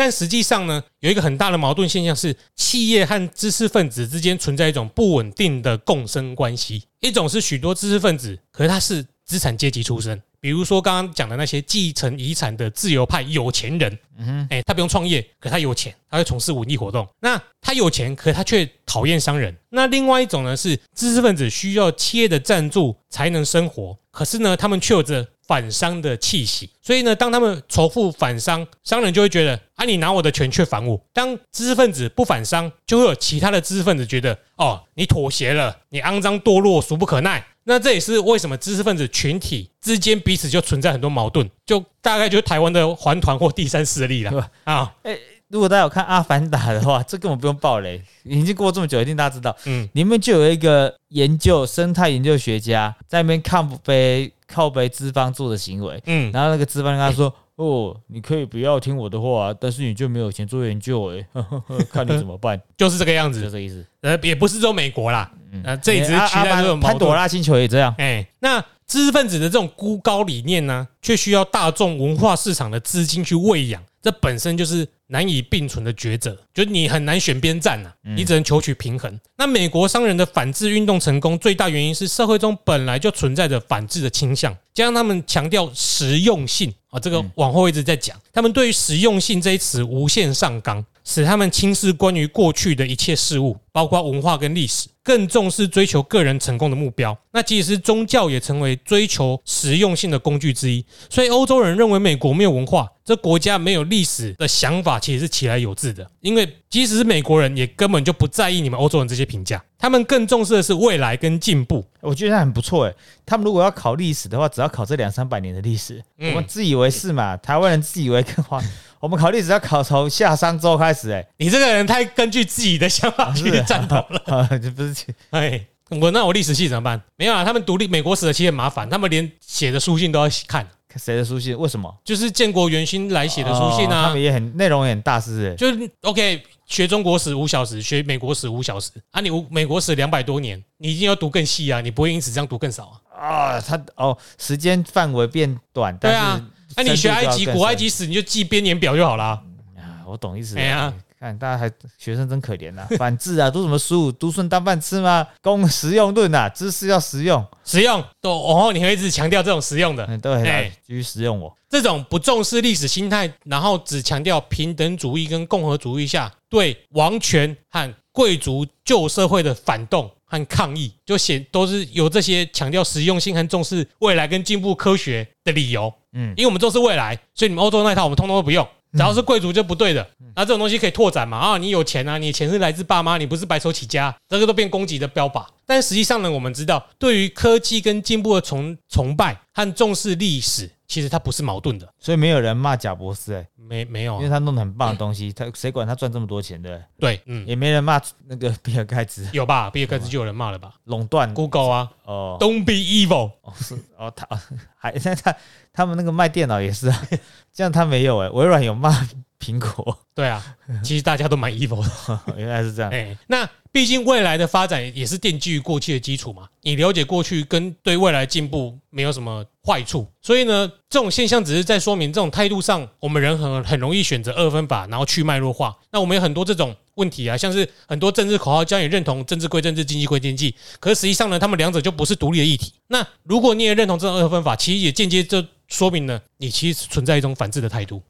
[0.00, 6.84] 但实际上呢，有一个很大的矛盾现象是，企业和知识分子之间存在一种不稳定的共生关系。
[7.00, 17.06] 一种是许多知识分子，可是他是资产阶级出身，比如说刚刚讲的那些继承遗产的自由派有钱人，嗯哼，哎，他不用创业，可他有钱，他会从事文艺活动。
[17.20, 19.54] 那他有钱，可他却讨厌商人。
[19.68, 25.28] 那另外一种呢，是知识分子需要企业的赞助才能生活，可是呢，他们却有着。
[25.50, 37.44] 反商的气息，所以呢，当他们仇富反商，商人就会觉得啊，你拿我的权却反我；当知识分子不反商，就会有其他的知识分子觉得哦，你妥协了，你肮脏堕落，俗不可耐。
[37.64, 44.94] 那这也是为什么知识分子群体之间彼此就存在很多矛盾，就大概就是台湾的环团或第三势力了啊。
[45.02, 45.18] 哎，
[45.50, 49.54] 如果大家有看《阿凡达》的话， 这根本不用爆雷，已经过这么久，一定大家知道。
[49.66, 54.32] 嗯，里面就有一个研究生态研究学家在那边看杯。
[54.52, 61.24] 靠背资方做的行为，嗯，然后那个资方跟他说：“哦，你可以不要听我的话，但是你就没有钱做研究，哎，
[61.88, 62.60] 看你怎么办。
[62.76, 63.86] ”就是这个样子，就这意思。
[64.00, 65.30] 呃，也不是说美国啦，
[65.62, 67.94] 呃，这一只是取代这种潘朵拉星球也这样。
[67.98, 74.84] 哎，那知识分子的这种孤高理念呢，却需要大众文化市场的资金去喂养，这本身就是。
[75.10, 79.20] 难以并存的抉择，就是你很难选边站呐，你只能求取平衡。
[79.36, 97.16] 那美国商人的反制运动成功，最大原因是社会中本来就存在着反制的倾向，加上他们强调实用性啊，这个往后一直在讲，他们对于实用性这一词无限上纲，使他们轻视关于过去的一切事物，包括文化跟历史，更重视追求个人成功的目标。
[97.32, 100.84] 那即使是宗教也成为追求实用性的工具之一。
[101.08, 104.99] 所以欧洲人认为美国没有文化，这国家没有历史的想法。
[105.00, 111.84] 其实是起来有自的，因为即使是美国人，也根本就不在意你们欧洲人这些评价，他们更重视的是未来跟进步。
[112.00, 112.94] 我觉得很不错诶。
[113.26, 116.02] 他们如果要考历史的话，只要考这两三百年的历史。
[116.18, 118.62] 嗯我们自以为是嘛，台湾人自以为更华。
[119.00, 121.26] 我们考历史要考从夏商周开始诶。
[121.38, 124.22] 你这个人太根据自己的想法去是赞同了。
[124.36, 124.94] 啊，这不是
[125.30, 127.00] 哎，我那我历史系怎么办？
[127.16, 131.56] 没有啊，他们独立美国史的其实很麻烦，他们连写的书信都要看，谁的书信？
[131.58, 131.94] 为什么？
[132.04, 134.20] 就是建国元勋来写的书信啊哦他们。
[134.20, 135.54] 也很内容也很大，是不是？
[135.56, 139.20] 就是 OK，学中国史五小时，学美国史五小时啊！
[139.20, 143.20] 你美国史两百多年，你一定要读更细啊，你不会因此这样读更少啊。
[143.20, 146.40] 啊，他哦，时间范围变短，对啊
[146.74, 149.42] 但是那、你学埃及深度就要更深古埃及史，你就记编年表就好啦。
[149.76, 150.56] 啊，我懂意思。
[150.58, 154.10] 哎呀看大家还学生真可怜呐、反制啊，读什么书？
[154.10, 155.26] 读顺当饭吃吗？
[155.42, 161.54] 供实用论啊，知识要实用，实用都哦，你会一直强调这种实用的，嗯，都哎继续实用我。
[161.68, 175.92] 这种不重视历史心态，然后只强调平等主义跟共和主义下对王权和贵族旧社会的反动和抗议，就显都是有这些强调实用性和重视未来跟进步科学的理由。
[176.12, 178.66] 嗯因为我们重视未来，所以你们欧洲那一套我们通通都不用。
[178.92, 181.36] 只要是贵族就不对的，嗯那这种东西可以拓展嘛？
[181.36, 185.44] 啊，你有钱啊，你钱是来自爸妈，你不是白手起家，这个都变攻击的标靶。
[185.66, 191.88] 但实际上呢，我们知道，对于科技跟进步的崇崇拜和重视历史，其实它不是矛盾的。
[192.00, 196.82] 所以没有人骂贾博士哎、没没有啊因为他弄得很棒的东西，他谁管他赚这么多钱的？
[196.98, 199.70] 对，嗯，也没人骂那个比尔盖茨有吧？
[199.70, 204.26] 比尔盖茨就有人骂了吧垄断？Google 啊哦，Don't be evil，哦是哦他
[204.76, 205.34] 还在他
[205.72, 207.02] 他们那个卖电脑也是啊，
[207.54, 208.90] 这样他没有哎、微软有骂
[209.38, 210.44] 苹果，对啊，
[210.82, 212.20] 其实大家都蛮 evil 的。
[212.36, 212.90] 原来是这样。
[212.90, 216.48] 哎，那毕竟未来的发展也是奠基于过去的基础嘛。
[216.62, 225.76] 你了解过去跟对未来进步没有什么坏处，所以呢，这种现象只是在说明这种态度上，我们人很很容易选择二分法，然后去脉络化。
[225.92, 232.72] 那我们有很多这种问题啊，像是很多政治口号教你认同政治归政治，经济归经济，可是实际上呢，他们两者就不是独立的议题。
[232.88, 238.02] 那如果你也认同这种二分法，其实也间接就说明了你其实存在一种反制的态度。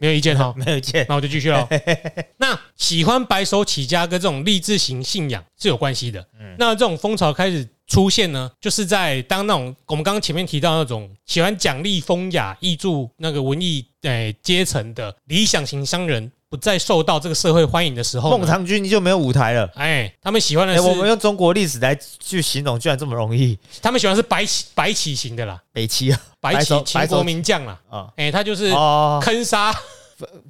[0.00, 0.52] 没有意见哈？
[0.58, 1.66] 没有意见，那我就继续喽。
[2.36, 6.20] 那喜欢白手起家跟这种励志型信仰是有关系的。
[6.38, 19.70] 嗯那这种风潮开始出现呢，就是在当那种我们刚刚前面提到那种喜欢奖励风雅、艺助那个文艺诶阶层的理想型商人不再受到这个社会欢迎的时候，孟尝君就没有舞台了。
[19.74, 23.58] 哎，他们喜欢的哎、我们用中国历史来去形容，居然这么容易。
[23.82, 27.78] 他们喜欢是白起白起型的啦，北齐啊，白白手起秦国名将啦。
[27.88, 29.74] 啊哎，他就是哦，坑杀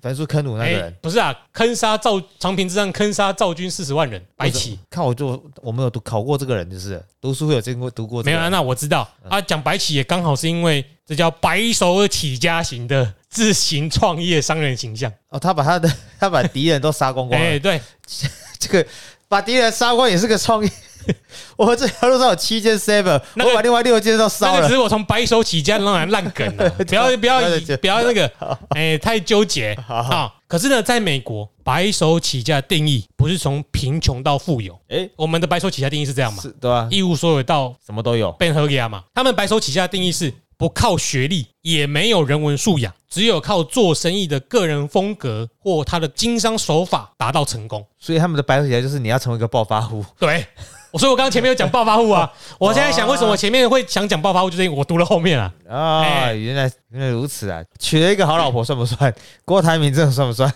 [0.00, 4.78] 焚书坑儒那个哎人，，不是啊，坑杀赵长平之战，坑杀赵军四十万人，白起。
[4.88, 15.12] 看我就我们有读考过这个人，就是读书会有经过读过这没有啊，那我知道啊，讲白起也刚好是因为这叫白手起家型的自行创业商人形象。
[15.28, 17.80] 哦，他把他的 他把敌人都杀光光了，哎，对，
[18.58, 18.86] 这个
[19.28, 20.70] 把敌人杀光也是个创意。
[21.56, 24.74] 我这条路上有七间 seven，那个我把另外六间都那烧了个只。
[24.74, 27.40] 是我从白手起家弄来烂梗 了，不要不要
[27.80, 28.30] 不要那个，
[28.70, 30.32] 哎，太纠结啊。
[30.46, 36.42] 可是呢，在美国，白手起家的定义不是从贫穷到富有，哎，我们的白手起家定义是这样嘛？
[36.42, 36.88] 是对吧？
[36.90, 38.32] 一无所有到什么都有。
[38.32, 47.86] 变和亚嘛，他们白手起家的定义是不靠学历，也没有人文素养，只有靠做生意的个人风格或他的经商手法达到成功。
[47.98, 50.02] 所以他们的白手起家就是你要成为一个暴发户。
[50.18, 55.52] 对，我所以我刚刚前面有讲暴发户啊， 我现在想为什么我前面会想讲暴发户，就是因为我读了后面啊。
[55.68, 57.62] 啊，哎原来原来如此啊！
[57.78, 59.14] 娶了一个好老婆算不算？
[59.44, 60.52] 郭台铭这种算不算？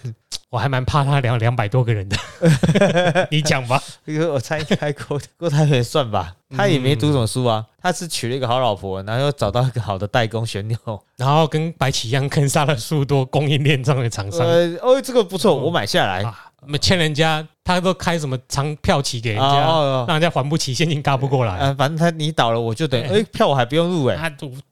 [0.51, 2.17] 我还蛮怕他两两百多个人的，
[3.31, 3.83] 你讲吧。
[4.05, 10.77] 因为我猜应该郭郭台铭算吧，他也没读什么书啊，他是娶了一个好老婆，然后又找到一个好的代工旋钮。
[11.17, 16.23] 然后跟白起一样，坑杀了数多供应链上的厂商呃，哦，这个不错，我买下来。
[16.81, 21.59] 欠人家，他都开什么长票期给人哦家，哦让人家还不起，现金嘎不过来。
[21.59, 24.17] 呃，反正他你倒了，我就等于哎票我还不用入哎。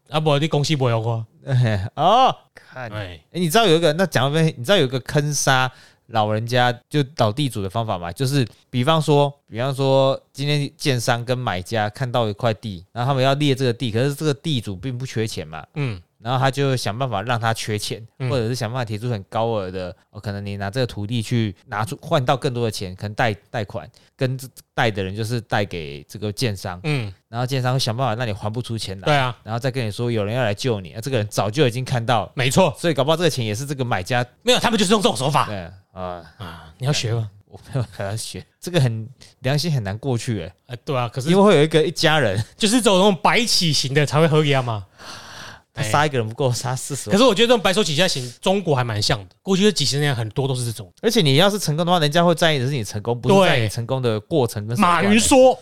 [0.08, 1.24] 啊，不，你公司不要花。
[1.46, 5.70] 哎 哦，看，哎，哎，你知道有一个那讲到你知道有一个坑杀
[6.08, 8.12] 老人家就倒地主的方法吗？
[8.12, 18.30] 就是比方说，比方说今天建商跟买家看到一块地，然后他们要列这个地，可是这个地主并不缺钱嘛，嗯然后他就想办法让他缺钱，嗯。
[18.30, 35.46] 或者是想办法提出很高额的，哦，可能你拿这个土地去拿出换到更多的钱，可能贷贷款，跟这贷的人就是贷给这个建商，嗯，然后建商会想办法让你还不出钱来，对啊，然后再跟你说有人要来救你，啊，这个人早就已经看到，没错，所以搞不好这个钱也是这个买家没有，他们就是用这种手法。
[35.46, 35.56] 对
[35.92, 36.74] 啊，啊。
[36.78, 37.30] 你要学吗？
[37.46, 39.08] 我没有还要学，这个很
[39.40, 44.86] 良心很难过去哎，哎，对啊，可是因为会有一个一家人，就是走那种白起型的才会喝呀嘛。
[45.72, 47.16] 他哎杀一个人不够，杀四十可。
[47.16, 49.26] 是我觉得这种白手起家型，中国还蛮像的。
[49.42, 50.92] 过去这几十年很多都是这种。
[51.00, 55.56] 而且你要是成功的话，人家会在意的是你成功，不是在意你成功的过程跟马云说，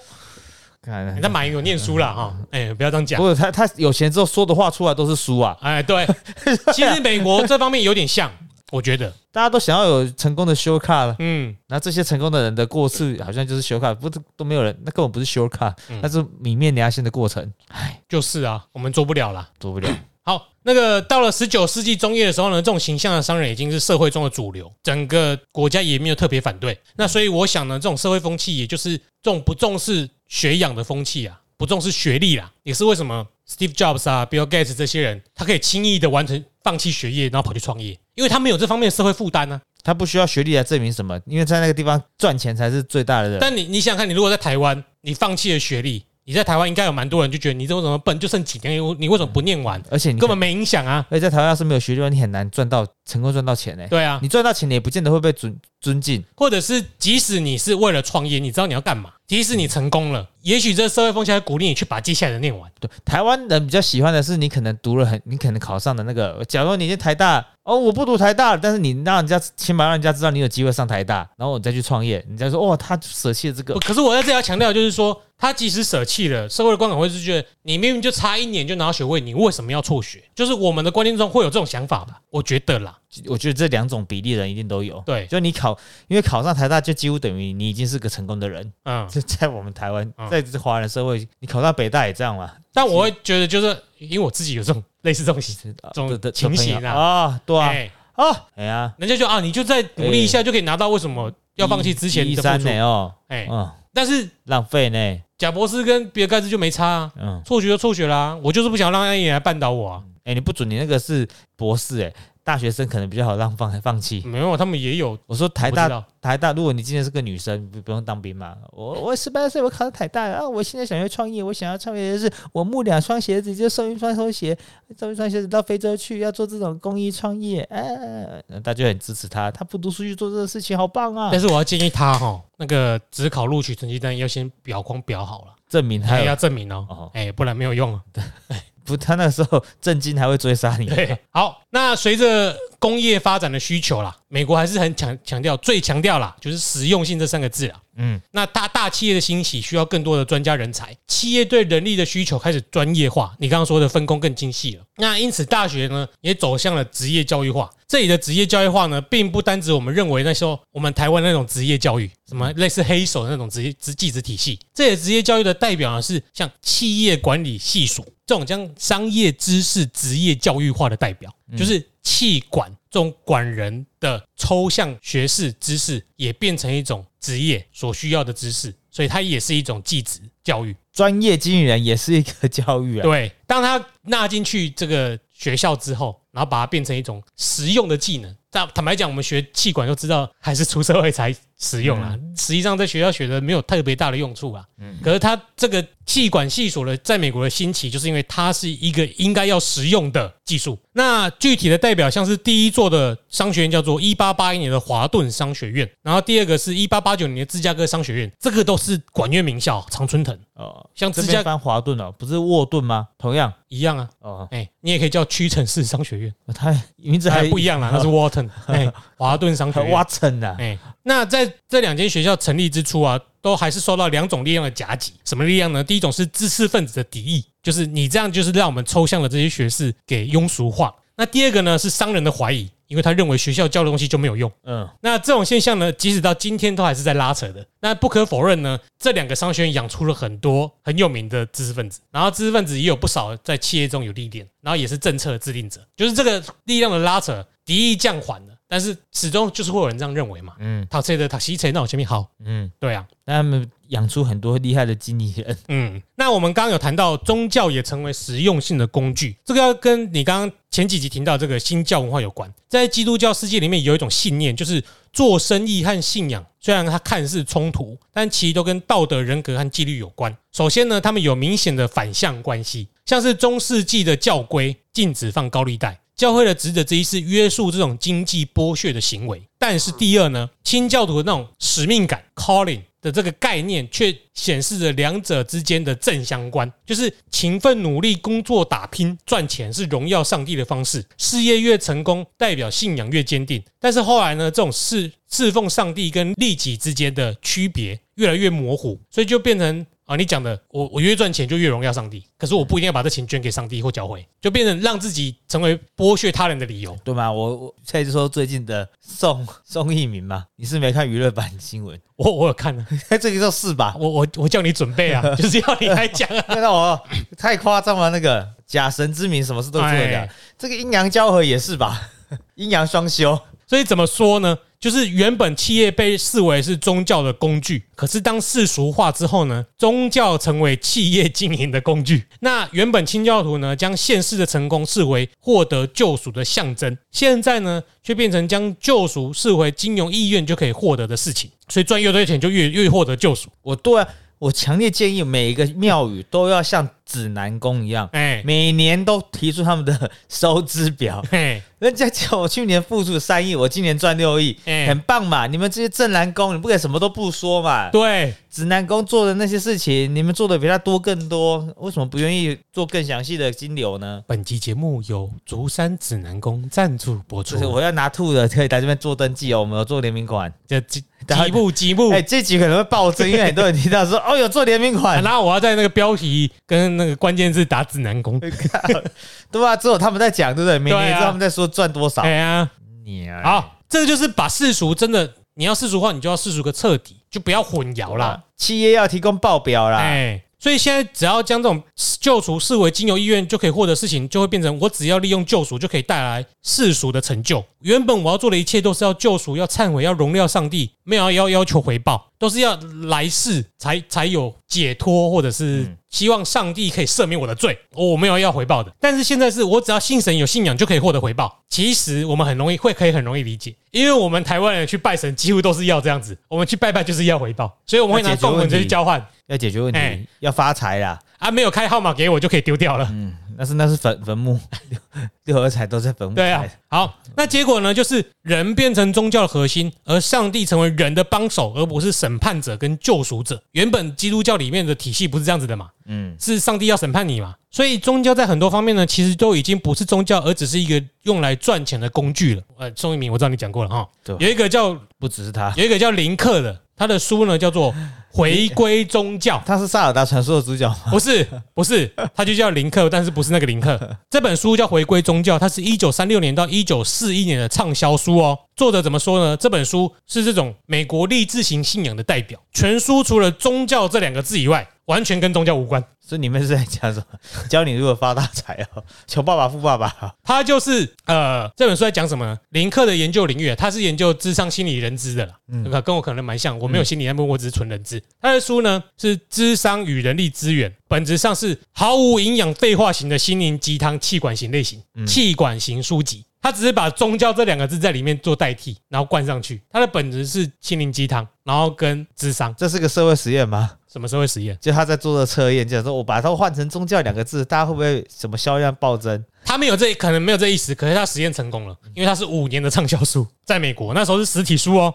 [0.81, 3.29] 看你看马云有念书了哈，哎，不要这样讲不。
[3.29, 6.07] 是他他有钱之后说的话出来都是书啊，哎，对，
[6.73, 8.33] 其实美国这方面有点像，
[8.70, 11.16] 我觉得，大家都想要有成功的 show cut 了。
[11.18, 15.48] 嗯，然后这些成功的人的过世好像就是 show cut，不是都没有人，那根本不是 show
[15.88, 19.48] 嗯那是泯灭良心的过程，唉，就是啊，我们做不了啦。
[19.59, 19.88] 做不了。
[20.22, 26.78] 好，那个到了十九世纪中叶的时候呢，这种形象的商人已经是社会中的主流，整个国家也没有特别反对。
[26.96, 39.61] 那所以我想呢，这种社会风气，也就是这种不重视学养的风气啊，不重视学历啦，也是为什么 Steve Jobs 啊、Bill Gates 这些人，他可以轻易的完成放弃学业，然后跑去创业，因为他没有这方面的社会负担呢。
[39.85, 43.38] 他不需要学历来证明什么，因为在那个地方赚钱才是最大的。
[43.40, 49.81] 但你你想想看，你如果在台湾，你放弃了学历，你在台湾应该有蛮多人就觉得你这为什么笨，就剩几年，你为什么不念完？
[49.88, 51.07] 而且你根本没影响啊。
[51.09, 56.22] 而且在台湾要是没有学历你很难赚到成功赚到钱呢、对啊，你赚到钱，你也不见得会被尊尊敬。
[56.37, 62.70] 或者是即使你是为了创业，你知道你要干嘛，即使你成功了，也许这社会风气还鼓励你去把接下来的念完。
[62.81, 66.44] 对，台湾人比较喜欢的是你可能读了很，你可能考上的那个。
[66.46, 80.20] 假如你是台大，哦，我不读台大，但是你让人家起码让人家知道你有机会上台大，然后你再去创业，人家说哦，他舍弃了这个，可是我在这要强调，就是说，他即使舍弃了社会的观感，会是觉得你明明就差一年就拿到学位，你为什么要辍学？
[80.35, 82.20] 就是我们的观念中会有这种想法吧？
[82.31, 85.01] 我觉得啦，我觉得这两种比例的人一定都有。
[85.07, 88.72] 对，就你考，因为考上台大就几乎等于你已经是个成功的人。
[88.83, 92.53] 嗯，就 在我们台湾嗯，在这华人社会，你考上北大也这样嘛？
[92.72, 96.96] 但我会觉得，就是因为我自己有这种类似这种 这种的的情形的朋友。
[96.96, 102.68] 啊，啊，对啊，哎，啊，哎呀，人家就啊，你就再努力一下就可以拿到，为什么要放弃之前的付出？
[102.81, 110.03] 哦，哎，嗯，但是浪费呢，贾博士跟比尔盖茨就没差啊，嗯，辍学就辍学啦，我就是不想让安野来绊倒我啊。
[110.24, 112.12] 哎，你不准，你那个是博士哎，
[112.49, 114.23] 大学生可能比较好让放放弃。
[114.25, 118.57] 没有，他们也有我说台大台大，如果你今天是个女生，不不用当兵嘛。
[118.73, 120.49] 我我十八岁我考上台大了啊！
[120.49, 124.57] 我现在想要创业，我想要创业的是我募两双鞋子，就送一双拖鞋，
[124.97, 127.61] 送一双鞋子到非洲去，要做这种公益创业。
[127.65, 131.29] 哎、大家就很支持他，他不读书去做这个事情，好棒啊！
[131.31, 138.01] 但是我要建议他哈，那个只考录取成绩单要先裱框裱好了，证明他要证明哦哦，哎，不然没有用啊。
[138.88, 140.87] 不，他那个时候震惊还会追杀你。
[140.87, 147.81] 对，好，那随着工业发展的需求啦，美国还是很强强调最强调啦，就是实用性这三个字啦。
[148.01, 154.85] 嗯，那大大企业的兴起需要更多的专家人才，企业对人力的需求开始专业化，你刚刚说的分工更精细了。
[154.96, 157.68] 那因此大学呢也走向了职业教育化。
[157.88, 164.61] 这里的职业教育化呢，并不单指我们认为那时候我们台湾那种职业教育，什么类似黑手的那种职业职技职体系。
[164.74, 180.77] 这里的职业教育的代表呢是像企业管理系所这种将商业知识职业教育化的代表，就是气管这种管人的抽象学士知识，也变成一种职业所需要的知识，所以它也是一种技职教育。
[180.93, 183.03] 专业经理人也是一个教育啊。
[183.03, 188.37] 对，当他纳进去这个学校之后，然后把它变成一种实用的技能。
[188.51, 192.16] 但坦白讲，我们学气管就知道，还是出社会才实用啦。
[192.37, 194.64] 实际上在学校学的没有特别大的用处啊。
[194.81, 200.79] 嗯可是它这个气管系所的在美国的兴起，就是因为它是一个应该要实用的技术。
[200.92, 210.38] 那具体的代表像是第一座的商学院叫做一八八一年的华顿商学院，然后第二个是一八八九年的芝加哥商学院，这个都是管院名校，常春藤。
[210.55, 213.09] 哦，像芝加这边翻华顿哦，不是沃顿吗？
[213.18, 216.35] 同样一样啊，哦，哎、你也可以叫屈臣氏商学院。
[216.55, 219.90] 他名字还还不一样啦，那是 Wharton， 哎，华顿商学还院。
[219.94, 220.57] 挖层啊。
[220.59, 225.13] 哎，那在这两间学校成立之初啊，都还是受到两种力量的夹击。
[225.25, 225.83] 什么力量呢？
[225.83, 230.95] 第一种是知识分子的敌意，就是你这样就是让我们抽象的这些学士给庸俗化。
[231.17, 234.49] 那第二个呢是商人的怀疑，因为他认为学校教的东西就没有用。
[234.63, 237.67] 嗯，那这种现象呢，即使到今天都还是在拉扯的。
[237.81, 250.54] 那不可否认呢，这两个商学院养出了很多很有名的知识分子，然后知识分子也有不少在企业中有历练，然后也是政策的制定者，就是这个力量的拉扯，敌意降缓了，但是始终就是会有人这样认为嘛。
[250.59, 255.59] 嗯讨谁的讨西谁，那我前面好，嗯，对啊，那他们养出很多厉害的经理人。
[255.68, 262.52] 嗯，那我们刚刚有谈到宗教也成为实用性的工具，这个要跟你刚刚前几集提到这个新教文化有关。
[262.69, 270.37] 在基督教世界里面有一种信念，就是做生意和信仰虽然它看似冲突，但其实都跟道德、人格和纪律有关。
[270.52, 275.98] 首先呢，他们有明显的反向关系，像是中世纪的教规禁止放高利贷。
[276.19, 293.62] 教会的职责之一是约束这种经济剥削的行为，但是第二呢，清教徒的那种使命感 （calling） 的这个概念，却显示着两者之间的正相关，就是勤奋努力工作打拼赚钱是荣耀上帝的方式，事业越成功，代表信仰越坚定。
[293.79, 299.87] 但是后来呢，这种侍侍奉上帝跟利己之间的区别越来越模糊，所以就变成。
[300.09, 307.31] 啊，你讲的，我我越赚钱就越荣耀上帝，可是我不一定要把这钱捐给上帝或教会，就变成让自己成为剥削他人的理由，对吗？
[307.31, 312.00] 我我再就说最近的宋宋一鸣嘛，你是没看娱乐版新闻？
[312.17, 312.87] 我我有看了，
[313.21, 313.94] 这个叫是吧？
[313.98, 316.98] 我我我叫你准备啊，就是要你来讲啊， 那我
[317.37, 322.09] 太夸张了，那个假神之名，什么事都做的，这个阴阳交合也是吧？
[322.56, 324.56] 阴阳双修，所以怎么说呢？
[324.81, 332.24] 就是原本企业被视为是宗教的工具，可是当世俗化之后呢，宗教成为企业经营的工具。
[332.40, 341.50] 那原本清教徒呢，将现世的成功视为获得救赎的象征，现在呢，却变成将救赎视为金融意愿就可以获得的事情。
[341.68, 343.48] 所以赚越多钱就越越获得救赎。
[343.62, 344.06] 我对
[344.38, 351.25] 我强烈建议每一个庙宇都要像指南宫一样，哎，每年都提出他们的收支表。
[351.31, 355.46] 哎人家叫我去年付出三亿，我今年赚六亿，哎很棒嘛！
[355.46, 357.88] 你们这些正南宫，你不可以什么都不说嘛？
[357.90, 364.21] 对，指南宫做的那些事情，你们做的比他多更多，为什么不愿意做更详细的金流呢？
[364.27, 367.56] 本集节目由竹山指南宫赞助播出。
[367.71, 369.61] 我要拿兔的，可以来这边做登记哦。
[369.61, 372.11] 我们有做联名款，就吉吉布吉布。
[372.11, 378.38] 哎，这集可能会暴增，因为很多人听到说， 哦，有做联名款，然后我要在那个标题跟那个关键字打指南宫，
[379.51, 379.75] 对吧？
[379.75, 380.79] 只有他们在讲，对不对？
[380.79, 382.21] 每年他们在说赚多少。
[382.23, 382.71] 啊，
[383.07, 388.42] 你啊，好，这个就是把世俗真的，你要世俗化，你就要世俗个彻底，就不要混淆啦。
[388.57, 390.42] 企业要提供报表啦，哎。
[390.61, 391.81] 所以现在只要将这种
[392.21, 397.65] 救赎视为经由意愿就可以获得事情，就会变成我只要利用救赎就可以带来世俗的成就。
[397.81, 407.79] 原本我要做的一切都是要救赎、要忏悔、要荣耀上帝，没有要要求回报，都是要来世才 才有解脱，或者是希望上帝可以赦免我的罪。
[407.94, 408.92] 我没有要回报的。
[408.98, 411.56] 但是现在是我只要信神有信仰就可以获得回报。
[411.69, 419.25] 其实我们很容易会可以很容易理解，因为我们台湾人去拜神几乎都是要这样子，我们去拜拜就是要回报，所以我们会拿供文去交换。
[419.49, 420.01] 要解决问题，
[420.40, 421.19] 要发财啦！
[421.38, 423.09] 啊，没有开号码给我就可以丢掉了。
[423.13, 424.61] 嗯，那是那是坟坟墓，
[425.44, 426.35] 六合彩都在坟墓。
[426.35, 433.63] 对啊，好，那结果呢，就是人变成宗教的核心，而上帝成为人的帮手，而不是审判者跟救赎者。
[433.73, 435.88] 原本基督教里面的体系不是这样子的嘛？
[436.07, 437.55] 嗯，是上帝要审判你嘛？
[437.71, 442.63] 所以宗教在很多方面呢，其实都已经不是宗教，而只是一个用来赚钱的工具了。
[442.77, 444.07] 呃，宋一鸣，我知道你讲过了哈。
[444.38, 446.79] 有一个叫不只是他，有一个叫林克的。
[446.96, 447.92] 他的书呢叫做
[448.39, 453.99] 《回归宗教》，他是萨尔达传说的主角不是，不是，他就叫林克，但是不是那个林克。
[454.31, 458.57] 这本书叫《回归宗教》，它是一九三六年到一九四一年的畅销书哦。
[458.77, 459.57] 作者怎么说呢？
[459.57, 462.61] 这本书是这种美国励志型信仰的代表。
[462.73, 466.02] 全书除了“宗教”这两个字以外，完全跟宗教无关。
[466.21, 467.38] 所以你们是在讲什么？
[467.69, 469.02] 教你如何发大财啊？
[469.27, 470.35] 穷爸爸富爸爸。
[470.44, 472.59] 他就是呃，这本书在讲什么？
[472.69, 475.54] 林克的研究领域，他是研究智商心理人知的啦。
[475.69, 476.79] 嗯，跟我可能蛮像。
[476.79, 478.23] 我没有心理，那么我只是纯人知。
[478.40, 486.44] 他的书呢是智商与人力资源，本质上是毫无营养、废话型的心灵鸡汤、气管型类型、气管型书籍。
[486.61, 489.81] 他只是把宗教这两个字在里面做代替，然后灌上去。
[489.90, 492.75] 它的本质是心灵鸡汤，然后跟智商。
[492.77, 493.92] 这是个社会实验吗？
[494.11, 494.77] 什么时候会实验？
[494.81, 499.44] 就他在做的测验，就是说我把它换成宗教两个字，大家会不会什么销量暴增？
[499.65, 505.15] 他没有这可能没有这意思，可是他实验成功了，因为他是五年的畅销书，在美国那时候是实体书哦。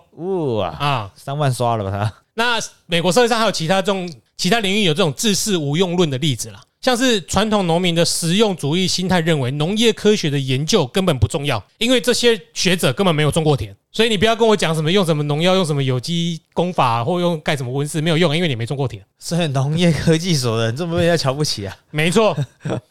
[0.58, 2.14] 哇啊，三万刷了吧他？
[2.36, 6.62] 那美国社会上还有其他这种其他领域有这种自视无用论的例子啦。
[6.82, 19.02] 像是传统农民的实用主义心态，认为农业科学的研究根本不重要，因为这些学者根本没有种过田，所以你不要跟我讲什么用什么农药、用什么有机工法或用盖什么温室没有用，因为你没种过田。
[19.18, 21.78] 所以农业科技所的人这么被人家瞧不起啊？
[21.92, 22.36] 没错。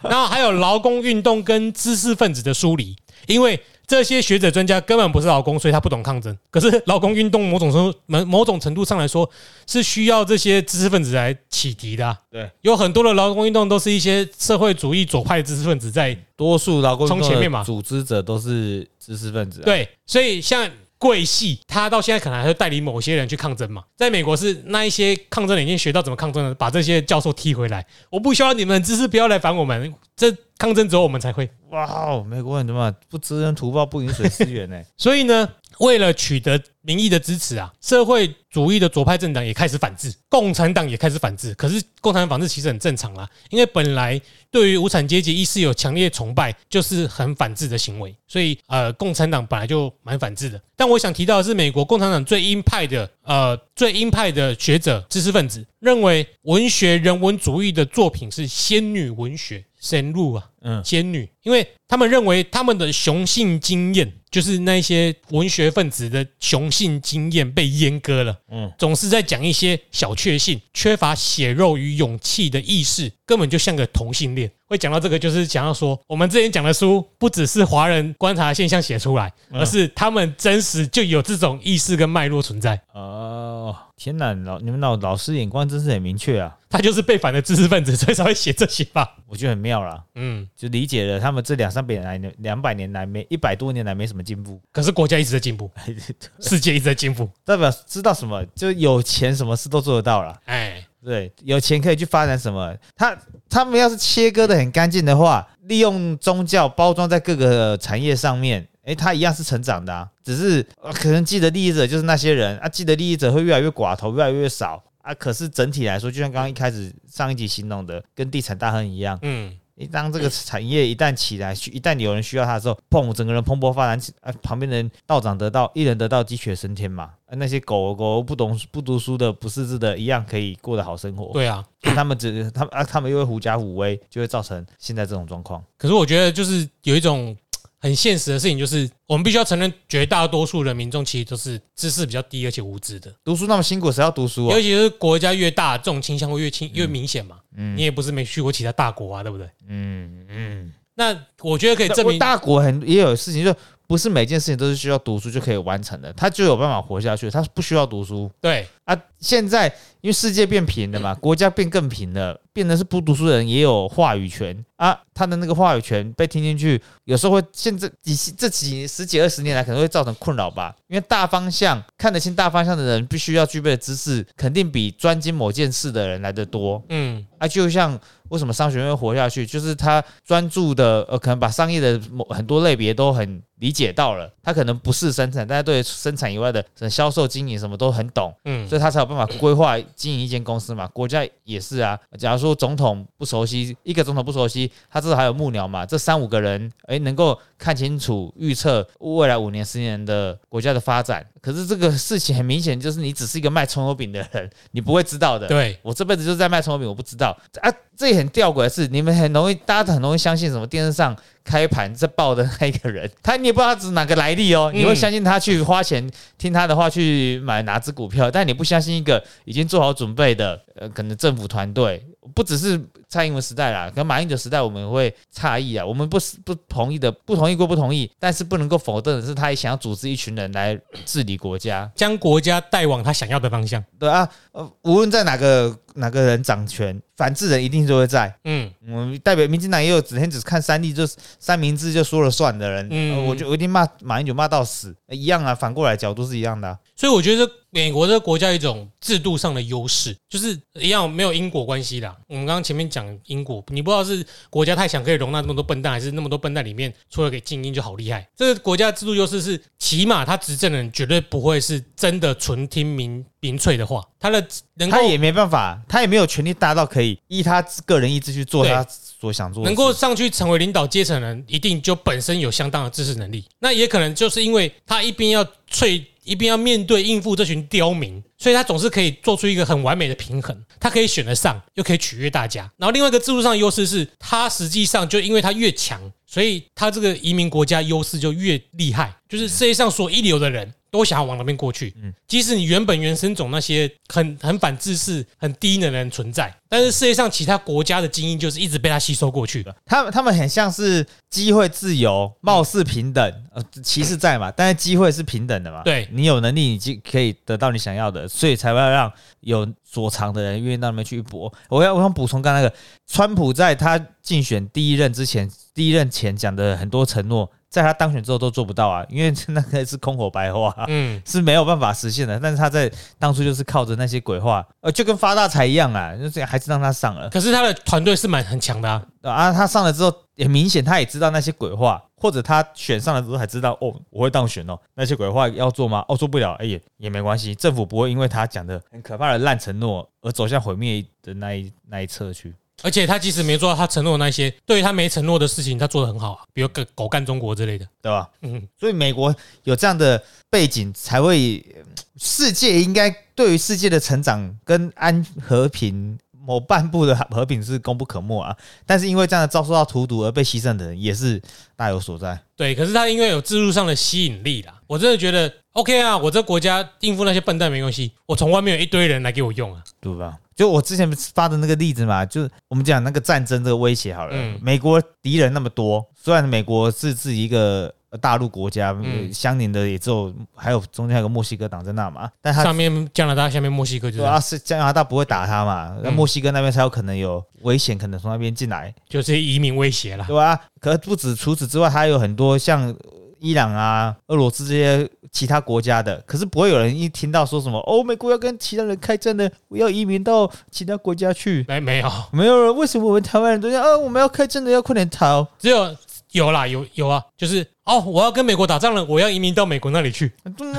[0.00, 2.96] 然后还有劳工运动跟知识分子的疏离，
[3.26, 3.61] 因为。
[3.84, 6.34] 这些学者专家根本不是劳工，所以他不懂抗争。
[6.50, 9.28] 可是劳工运动某种程度、某某种程度上来说，
[9.66, 12.16] 是需要这些知识分子来启迪的。
[12.30, 19.61] 对，有很多的劳工运动都是一些社会主义左派知识分子在多数劳工冲前面嘛，组织者都是知识分子。
[19.61, 20.70] 对，所以像。
[21.03, 23.82] 贵系，他到现在可能还会带领某些人去抗争嘛？
[23.96, 27.84] 在美国是那一些抗争的已经学到怎么抗争了，把这些教授踢回来。
[28.09, 29.92] 我不需要你们知识，不要来烦我们。
[30.14, 31.50] 这抗争只有我们才会。
[31.70, 34.80] 哇哦，美国人怎么不知恩图报，不饮水思源呢？
[34.96, 35.48] 所以呢，
[35.78, 41.54] 为了取得民意的支持啊，社会主义的左派政党也开始反制，共产党也开始反制。
[41.54, 44.20] 可是共产党反制其实很正常啦，因为本来
[44.50, 50.60] 对于无产阶级意识有强烈崇拜，就是很反制的行为，所以呃，共产党本来就蛮反制的。
[50.76, 59.64] 但我想提到的是，美国共产党最鹰派的呃最鹰派的学者、知识分子认为，文学人文主义的作品是仙女文学。
[59.82, 74.50] 深入啊，嗯，仙女，因为他们认为他们的雄性经验，就是那些文学分子的雄性经验被阉割了，嗯，总是在讲一些小确幸、缺乏血肉与勇气的意识，根本就像个同性恋。
[74.66, 82.80] 会讲到这个，就是想要说，我们之前讲的书不只是华人观察现象写出来，而是他们真实就有这种意识跟脉络存在。
[82.94, 86.56] 哦，天哪，老你们老老师眼光真是很明确啊！
[86.70, 89.16] 他就是被反的知识分子，所以才会写这些吧？
[89.26, 90.02] 我觉得很妙啦。
[90.14, 95.68] 嗯，就理解了他们这两三百年来、两百年来没一百多年来没什么进步，可是国家一直在进步，
[96.38, 98.46] 世界一直在进步， 代表知道什么？
[98.54, 100.40] 就有钱，什么事都做得到了。
[100.44, 100.86] 哎。
[101.04, 102.72] 对，有钱可以去发展什么？
[102.94, 103.18] 他
[103.50, 115.12] 他们要是切割的很干净的话，利用宗教包装在各个产业上面，诶，他一样是成长的，只是可能既得利益者就是那些人啊，既得利益者会越来越寡头，越来越少啊。
[115.12, 119.52] 可是整体来说，就像刚刚一开始上一集形容的，跟地产大亨一样，嗯。
[119.74, 127.10] 一当这个产业一旦起来，一旦有人需要它的时候，砰，整个人蓬勃发展，啊，旁边的人道长得到，一人得到，鸡犬升天嘛。
[127.30, 131.32] 那些狗狗不懂不读书的不识字的，一样可以过得好生活。
[131.32, 135.64] 对啊，他们只他们啊，他们又会狐假虎威，就会造成现在这种状况。
[135.78, 137.36] 可是我觉得就是有一种。
[137.83, 143.12] 很现实的事情就是，我们必须要承认，绝大多数的民众其实都是知识比较低而且无知的。
[143.24, 144.55] 读书那么辛苦，谁要读书啊？
[144.55, 147.39] 尤其是国家越大，这种倾向会越清越明显嘛。
[147.57, 149.49] 嗯，你也不是没去过其他大国啊，对不对？
[149.66, 150.72] 嗯嗯。
[150.95, 153.53] 那我觉得可以证明，大国很也有事情，就
[153.93, 158.30] 不是每件事情都是需要读书就可以完成的，他就有办法活下去，他不需要读书。
[158.40, 159.66] 对啊，现在
[160.01, 162.40] 因为世界变平了嘛，国家变更平了。
[162.55, 170.74] 变得是不读书的人也有话语权啊，他的那个话语权被听进去，有时候会现在几这几十几二十年来可能会造成困扰吧。
[170.88, 176.82] 因为大方向看得清大方向的人，必须要具备的知识，肯定比专精某件事的人来的多。
[176.90, 177.99] 嗯，啊，就像
[178.33, 188.35] 为什么商学院活下去，就是他专注的呃，可能把商业的某很多类别都很理解到了，他可能不是生产，但是对生产以外的销售经营什么都很懂。
[188.45, 190.87] 嗯，所以他才有办法规划经营一间公司嘛。
[190.89, 192.43] 国家也是啊，假如。
[192.43, 195.87] 说总统不熟悉，一个总统不熟悉，他至少还有幕僚嘛？
[195.87, 201.24] 这三五个人，哎，能够看清楚预测未来五年、十年的国家的发展。
[201.43, 205.49] 可是这个事情很明显，就是你只是一个卖葱油饼的人，你不会知道的。
[205.49, 207.70] 对我这辈子就是在卖葱油饼，我不知道啊。
[207.95, 222.05] 这也很吊诡的是，你们很容易，大家很容易相信什么电视上开盘在报的那一个人，他你也不知道他是哪个来历哦，你会相信他去花钱听他的话去买哪只股票，但你不相信一个已经做好准备的呃，可能政府团队。
[222.34, 233.84] 不只是蔡英文时代啦，跟马英九时代我们会诧异啊，我们不是不同意的，不同意归不同意，但是不能够否认的是，他也想要组织一群人来治理国家，将国家带往他想要的方向。
[233.98, 238.32] 对啊，呃，无论在哪个哪个人掌权，反制人一定就会在。
[238.44, 241.04] 嗯，我们代表民进党也有整天只看三立就
[241.38, 246.78] 三明治就说了算的人，嗯，我就我一定骂马英九骂到死，一样啊，反过来角度是一样的。
[246.95, 252.16] 所以我觉得美国这个国家一种制度上的优势，就是一样没有因果关系的。
[252.28, 258.28] 我们刚刚前面讲因果，你不知道是国家太想可以容纳那么多笨蛋，还是那么多笨蛋里面出了给精英就好厉害。
[258.36, 269.64] 这个国家制度优势是，起码他执政的人绝对不会是真的纯听民民粹的话，他的能他也没办法，他也没有权利大到可以依他个人意志去做他所想做。
[269.64, 273.45] 能够上去成为领导阶层的人，一定就本身有相当的知识能力。
[273.59, 276.07] 那也可能就是因为他一边要粹。
[276.24, 280.57] 一边要面对应付这群刁民，所以他总是可以做出一个很完美的平衡。
[280.80, 282.68] 他可以选得上，又可以取悦大家。
[282.76, 289.14] 然后另外一个制度上的优势是，他实际上就因为他越强，所以他这个移民国家优势就越厉害。
[289.28, 290.74] 就是世界上所一流的人。
[290.93, 299.74] 都想要往那边过去，嗯，即使你原本原生种那些很很反智识、很低能的人存在，但是世界上其他国家的精英就是一直被他吸收过去的。
[299.86, 303.24] 他他们很像是机会自由、貌似平等，
[303.55, 304.53] 呃，歧视在嘛？
[304.55, 305.80] 但是机会是平等的嘛？
[305.82, 311.53] 对你有能力，你就可以得到你想要的，所以才会让有所长的人愿意到那边去搏。
[311.68, 312.72] 我要我想补充刚那个，
[313.07, 317.51] 川普在他竞选第一任之前，第一任前讲的很多承诺。
[317.68, 322.39] 在他当选之后都做不到啊，因为那个是空口白话，嗯，是没有办法实现的。
[322.39, 329.03] 但是他在当初就是靠着那些鬼话，呃，就跟发大财一样啊，就是还是让他上了可是他的团队是蛮很强的啊。
[329.22, 329.51] 啊。
[329.55, 334.78] 他上了之后，也明显他也知道那些鬼话，或者他选上了之后才知道哦，我会当选哦。
[334.94, 336.04] 那些鬼话要做吗？
[336.08, 342.54] 哦，做不了，哎也也没关系，政府不会因为他讲的很可怕的烂承诺而走向毁灭的那一那一侧去。
[342.84, 347.86] 而且他即使没做到他承诺的那些，对于他没承诺的事情，他做的很好啊，比如狗狗干中国之类的。
[348.00, 348.28] 对吧？
[348.40, 351.82] 嗯，所以美国有这样的背景，才会呃
[352.16, 358.57] 世界应该对于世界的成长跟安和平某半部的和平是功不可没啊。
[358.84, 361.40] 但是因为这样的遭受到荼毒而被牺牲的人，也是
[361.76, 362.38] 大有所在。
[362.57, 362.74] 对。
[362.74, 369.82] 可是他因为有制度上的吸引力啦，我真的觉得 OK 啊，我这国家应付那些笨蛋没关系，我从外面有一堆人来给我用啊。
[370.01, 370.36] 对吧？
[370.55, 378.96] 就我之前发的那个例子嘛，就是我们讲那个战争这个威胁好了，嗯美国敌人那么多，虽然美国是自己一个呃大陆国家，
[379.32, 390.24] 相邻的也只有还有中间还有个墨西哥挡在那嘛，但他上面加拿大，下面墨西哥就是对啊，是加拿大不会打他嘛，那嗯墨西哥那边才有可能有危险，可能从那边进来，就是移民威胁了。
[390.26, 392.94] 对吧、可不止除此之外，还有很多像
[393.40, 401.64] 伊朗啊、俄罗斯这些其他国家的，可是不会有人一听到说什么哦，美国要跟其他人开战的，我要移民到其他国家去。
[401.66, 403.82] 没没有，没有人，为什么我们台湾人都这样？
[403.84, 405.44] 啊，我们要开战的，要快点逃。
[405.58, 405.96] 只有
[406.30, 410.33] 有啦，有有啊，就是哦，我要跟美国打仗了，我要移民到美国那里去。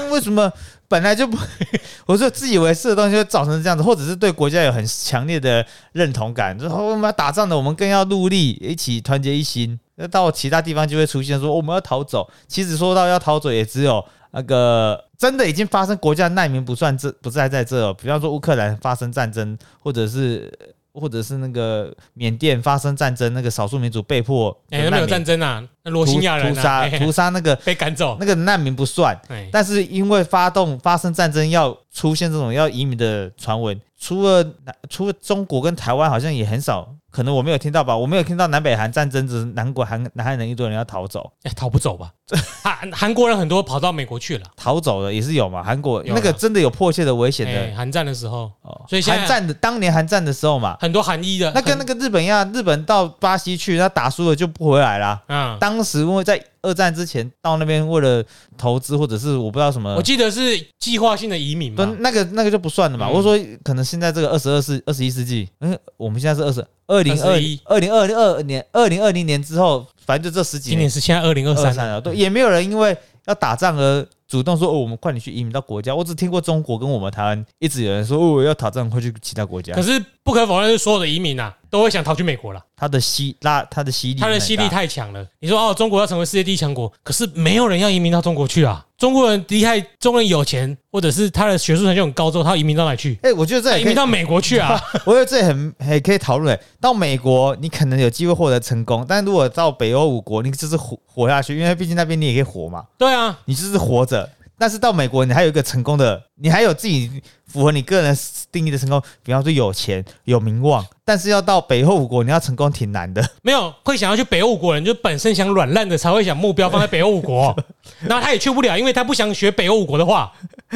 [0.10, 0.50] 为什么
[0.88, 1.38] 本来就不？
[2.08, 9.78] 我说自以为是的东西会造成这样子，或者是对国家有很强烈的认同感，之后、我们要打仗的，我们更要努力，一起团结一心。
[9.96, 12.30] 那到其他地方就会出现说、我们要逃走。
[12.48, 20.50] 其实说到要逃走，也只有那个真的已经发生国家难民不算这不在在这、哦，比方说乌克兰发生战争，或者是。
[20.94, 28.16] 或者是那个缅甸发生战争，那个少数民族被迫哎、那没有战争啊，那罗兴亚人屠杀啊，屠杀 那个被赶走。
[28.20, 34.46] 那个难民不算，哎，但是因为发动发生战争要出现这种要移民的传闻，除了
[34.90, 42.10] 除了中国跟台湾，好像也很少，可能我没有听到吧，我没有听到南北韩战争，只是南国韩南韩人一堆人要逃走，哎逃不走吧？
[42.64, 44.46] 韩韩国人很多跑到美国去了。
[44.58, 47.76] 逃走的也是有嘛，韩国有啊那个真的有迫切的危险哎，的。
[47.76, 55.22] 韩战的时候，哦所以现在韩战的当年韩战的时候嘛，很多韩裔的，那跟那个日本一样，日本到巴西去，他打输了就不回来啦。
[55.28, 58.24] 嗯，当时因为在二战之前到那边为了
[58.58, 60.42] 投资或者是我不知道什么我，记得是
[60.80, 61.96] 计划性的移民不嘛。
[62.00, 63.08] 那个那个就不算了嘛。
[63.08, 75.94] 嗯我说可能现在这个二十二世二十一世纪，嗯，我们现在是二十二零二21二零二零二年二零二零年之后，反正就这十几年今年是现在二零二三，二三了，对，也没有人因为要打仗而主动说哦，我们快点去移民到国家。
[75.94, 79.84] 我只听过中国跟我们台湾一直有人说哦，要打仗会去其他国家可。
[79.84, 82.60] 是不可否认，是所有的移民啊，都会想逃去美国了。
[82.76, 84.68] 他的吸拉他的吸力，他的吸力。
[84.68, 85.24] 太强了。
[85.40, 88.84] 你说哦，中国要成为世界第一强国，可是没有人要移民到中国去啊。
[88.98, 93.20] 中国人厉害，中国人有钱，或者是他的学术成就很高之后，他要移民到哪里去？
[93.22, 94.80] 哎、我觉得这移民到美国去啊。
[95.06, 96.58] 我觉得这很很可以讨论。
[96.80, 104.23] 到美国，你可能有机会获得成功，但如果到北欧五国，你就是活活下去，因为毕竟那边你也可以活嘛，对啊，你就是活着。
[104.64, 108.18] 但是到美国，你还有一个成功的，你还有自己符合你个人
[108.50, 110.86] 定义的成功，比方说有钱、有名望。
[111.04, 113.22] 但是要到北欧五国，你要成功挺难的。
[113.42, 117.54] 没有会想要去北欧五国人，就本身想软烂的才会想目标放在北欧五国，
[118.08, 120.32] 然后他也去不了，因为他不想学北欧五国的话。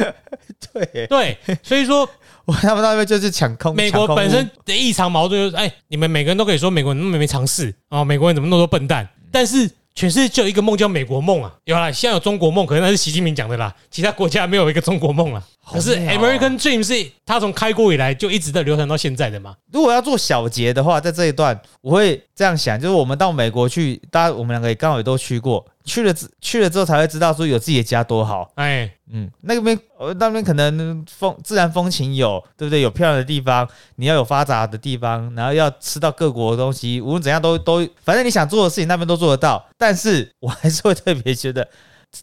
[0.74, 2.06] 对，对，所以说
[2.44, 3.74] 我他们那边就是抢空。
[3.74, 9.08] 美国本身的异常矛盾就是，哎，你们每个人都可以说美国人那么没尝试啊，美国人怎么那么多笨蛋？
[9.32, 15.42] 但是全世界就有一个梦叫美国梦啊，有啦，现在有中国梦，可能那是习近平讲的啦，其他国家没有一个中国梦啊。
[15.72, 19.56] 可是 American Dream 是他从开国以来就一直在流传到现在的嘛。
[19.72, 28.50] 如果要做小结的话，在这一段我会这样想，就是我们到美国去，大家我们两个也刚好也都去过，去了之去了之后才会知道说有自己的家多好。
[28.56, 32.82] 哎，嗯，那边呃那边可能风自然风情有，对不对？
[32.82, 33.66] 有漂亮的地方，
[33.96, 39.66] 你要有发达的地方，然后要吃到各国的东西，无论怎样都都，反正你想做的事情那边都做得到。
[39.78, 41.66] 但是 我还是会特别觉得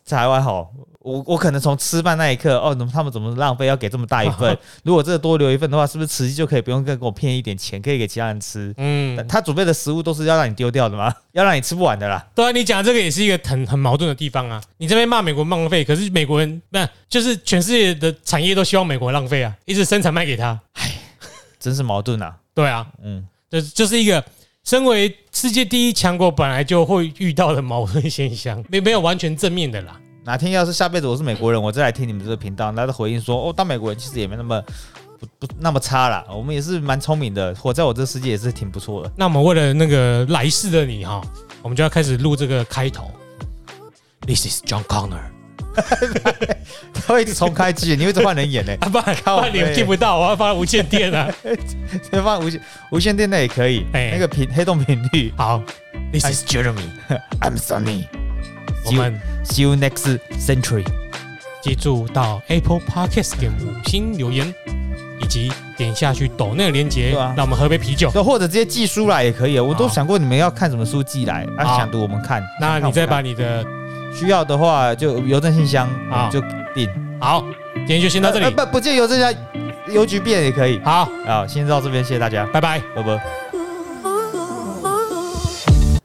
[0.07, 4.57] 台湾好，我我可能从吃饭那一刻，哦，怎么他们怎么浪费，要给这么大一份？
[4.83, 8.73] 如果这个多留一份的话，是不是慈禧就可以不用再给我骗一点钱，可以给其他人吃？
[8.77, 11.13] 嗯，他准备的食物都是要让你丢掉的吗？
[11.33, 12.25] 要让你吃不完的啦。
[12.33, 14.61] 对啊，你讲这个也是一个很很矛盾的地方啊。
[14.77, 20.59] 你这边骂美国浪费，可是美国人那就是全世界的产业都希望美国浪费啊，一直生产卖给他。
[20.73, 20.91] 唉
[21.59, 22.36] 真是矛盾啊！
[22.53, 24.23] 对啊，嗯，这就是一个
[24.66, 29.95] 身为世界第一强国本来就会遇到的矛盾现象，没没有完全正面的啦。
[30.24, 34.59] 哪天要是下辈子我是美国人，我再来听你们这个频道，他的回应说，哦，当美国人其实也没那么
[35.20, 39.11] 不不那么差啦，我们也是蛮聪明的，活在我这世界也是挺不错的。
[39.16, 41.22] 那我们为了那个来世的你哈，
[41.61, 43.11] 我们就要开始录这个开头。
[44.22, 45.34] This is John Connor。
[46.93, 48.73] 他会一直重开机，你会一直换人演呢？
[48.82, 51.30] 啊，不然不然你们听不到，我要放在无线电啊。
[52.23, 52.61] 放无线
[52.91, 55.34] 无线电那也可以，哎那个频黑洞频率。
[55.38, 55.61] 好
[56.11, 56.89] ，This is Jeremy。
[57.41, 58.05] I'm Sunny.
[58.86, 60.86] 我们 See you next century.
[61.61, 64.53] 记住到 Apple Podcast 点五星留言，
[65.19, 68.11] 以及点下去抖那个链接，对啊让我们喝杯啤酒。
[68.11, 69.59] 对，或者直接寄书来也可以。
[69.59, 72.43] 我都好想过你们要看什么书寄来，啊，好想读我们看。
[72.61, 73.65] 那你再把你你的
[74.16, 75.89] 需要的话，就邮政信箱
[76.32, 76.39] 就
[76.74, 76.89] 订。
[77.20, 77.43] 好，
[77.76, 78.45] 今天就先到这里。
[78.45, 79.34] 呃不不，借邮政箱
[79.88, 80.80] 邮局变也可以。
[80.84, 82.82] 好，啊，先到这边，谢谢大家，拜拜。
[82.95, 83.44] 拜拜。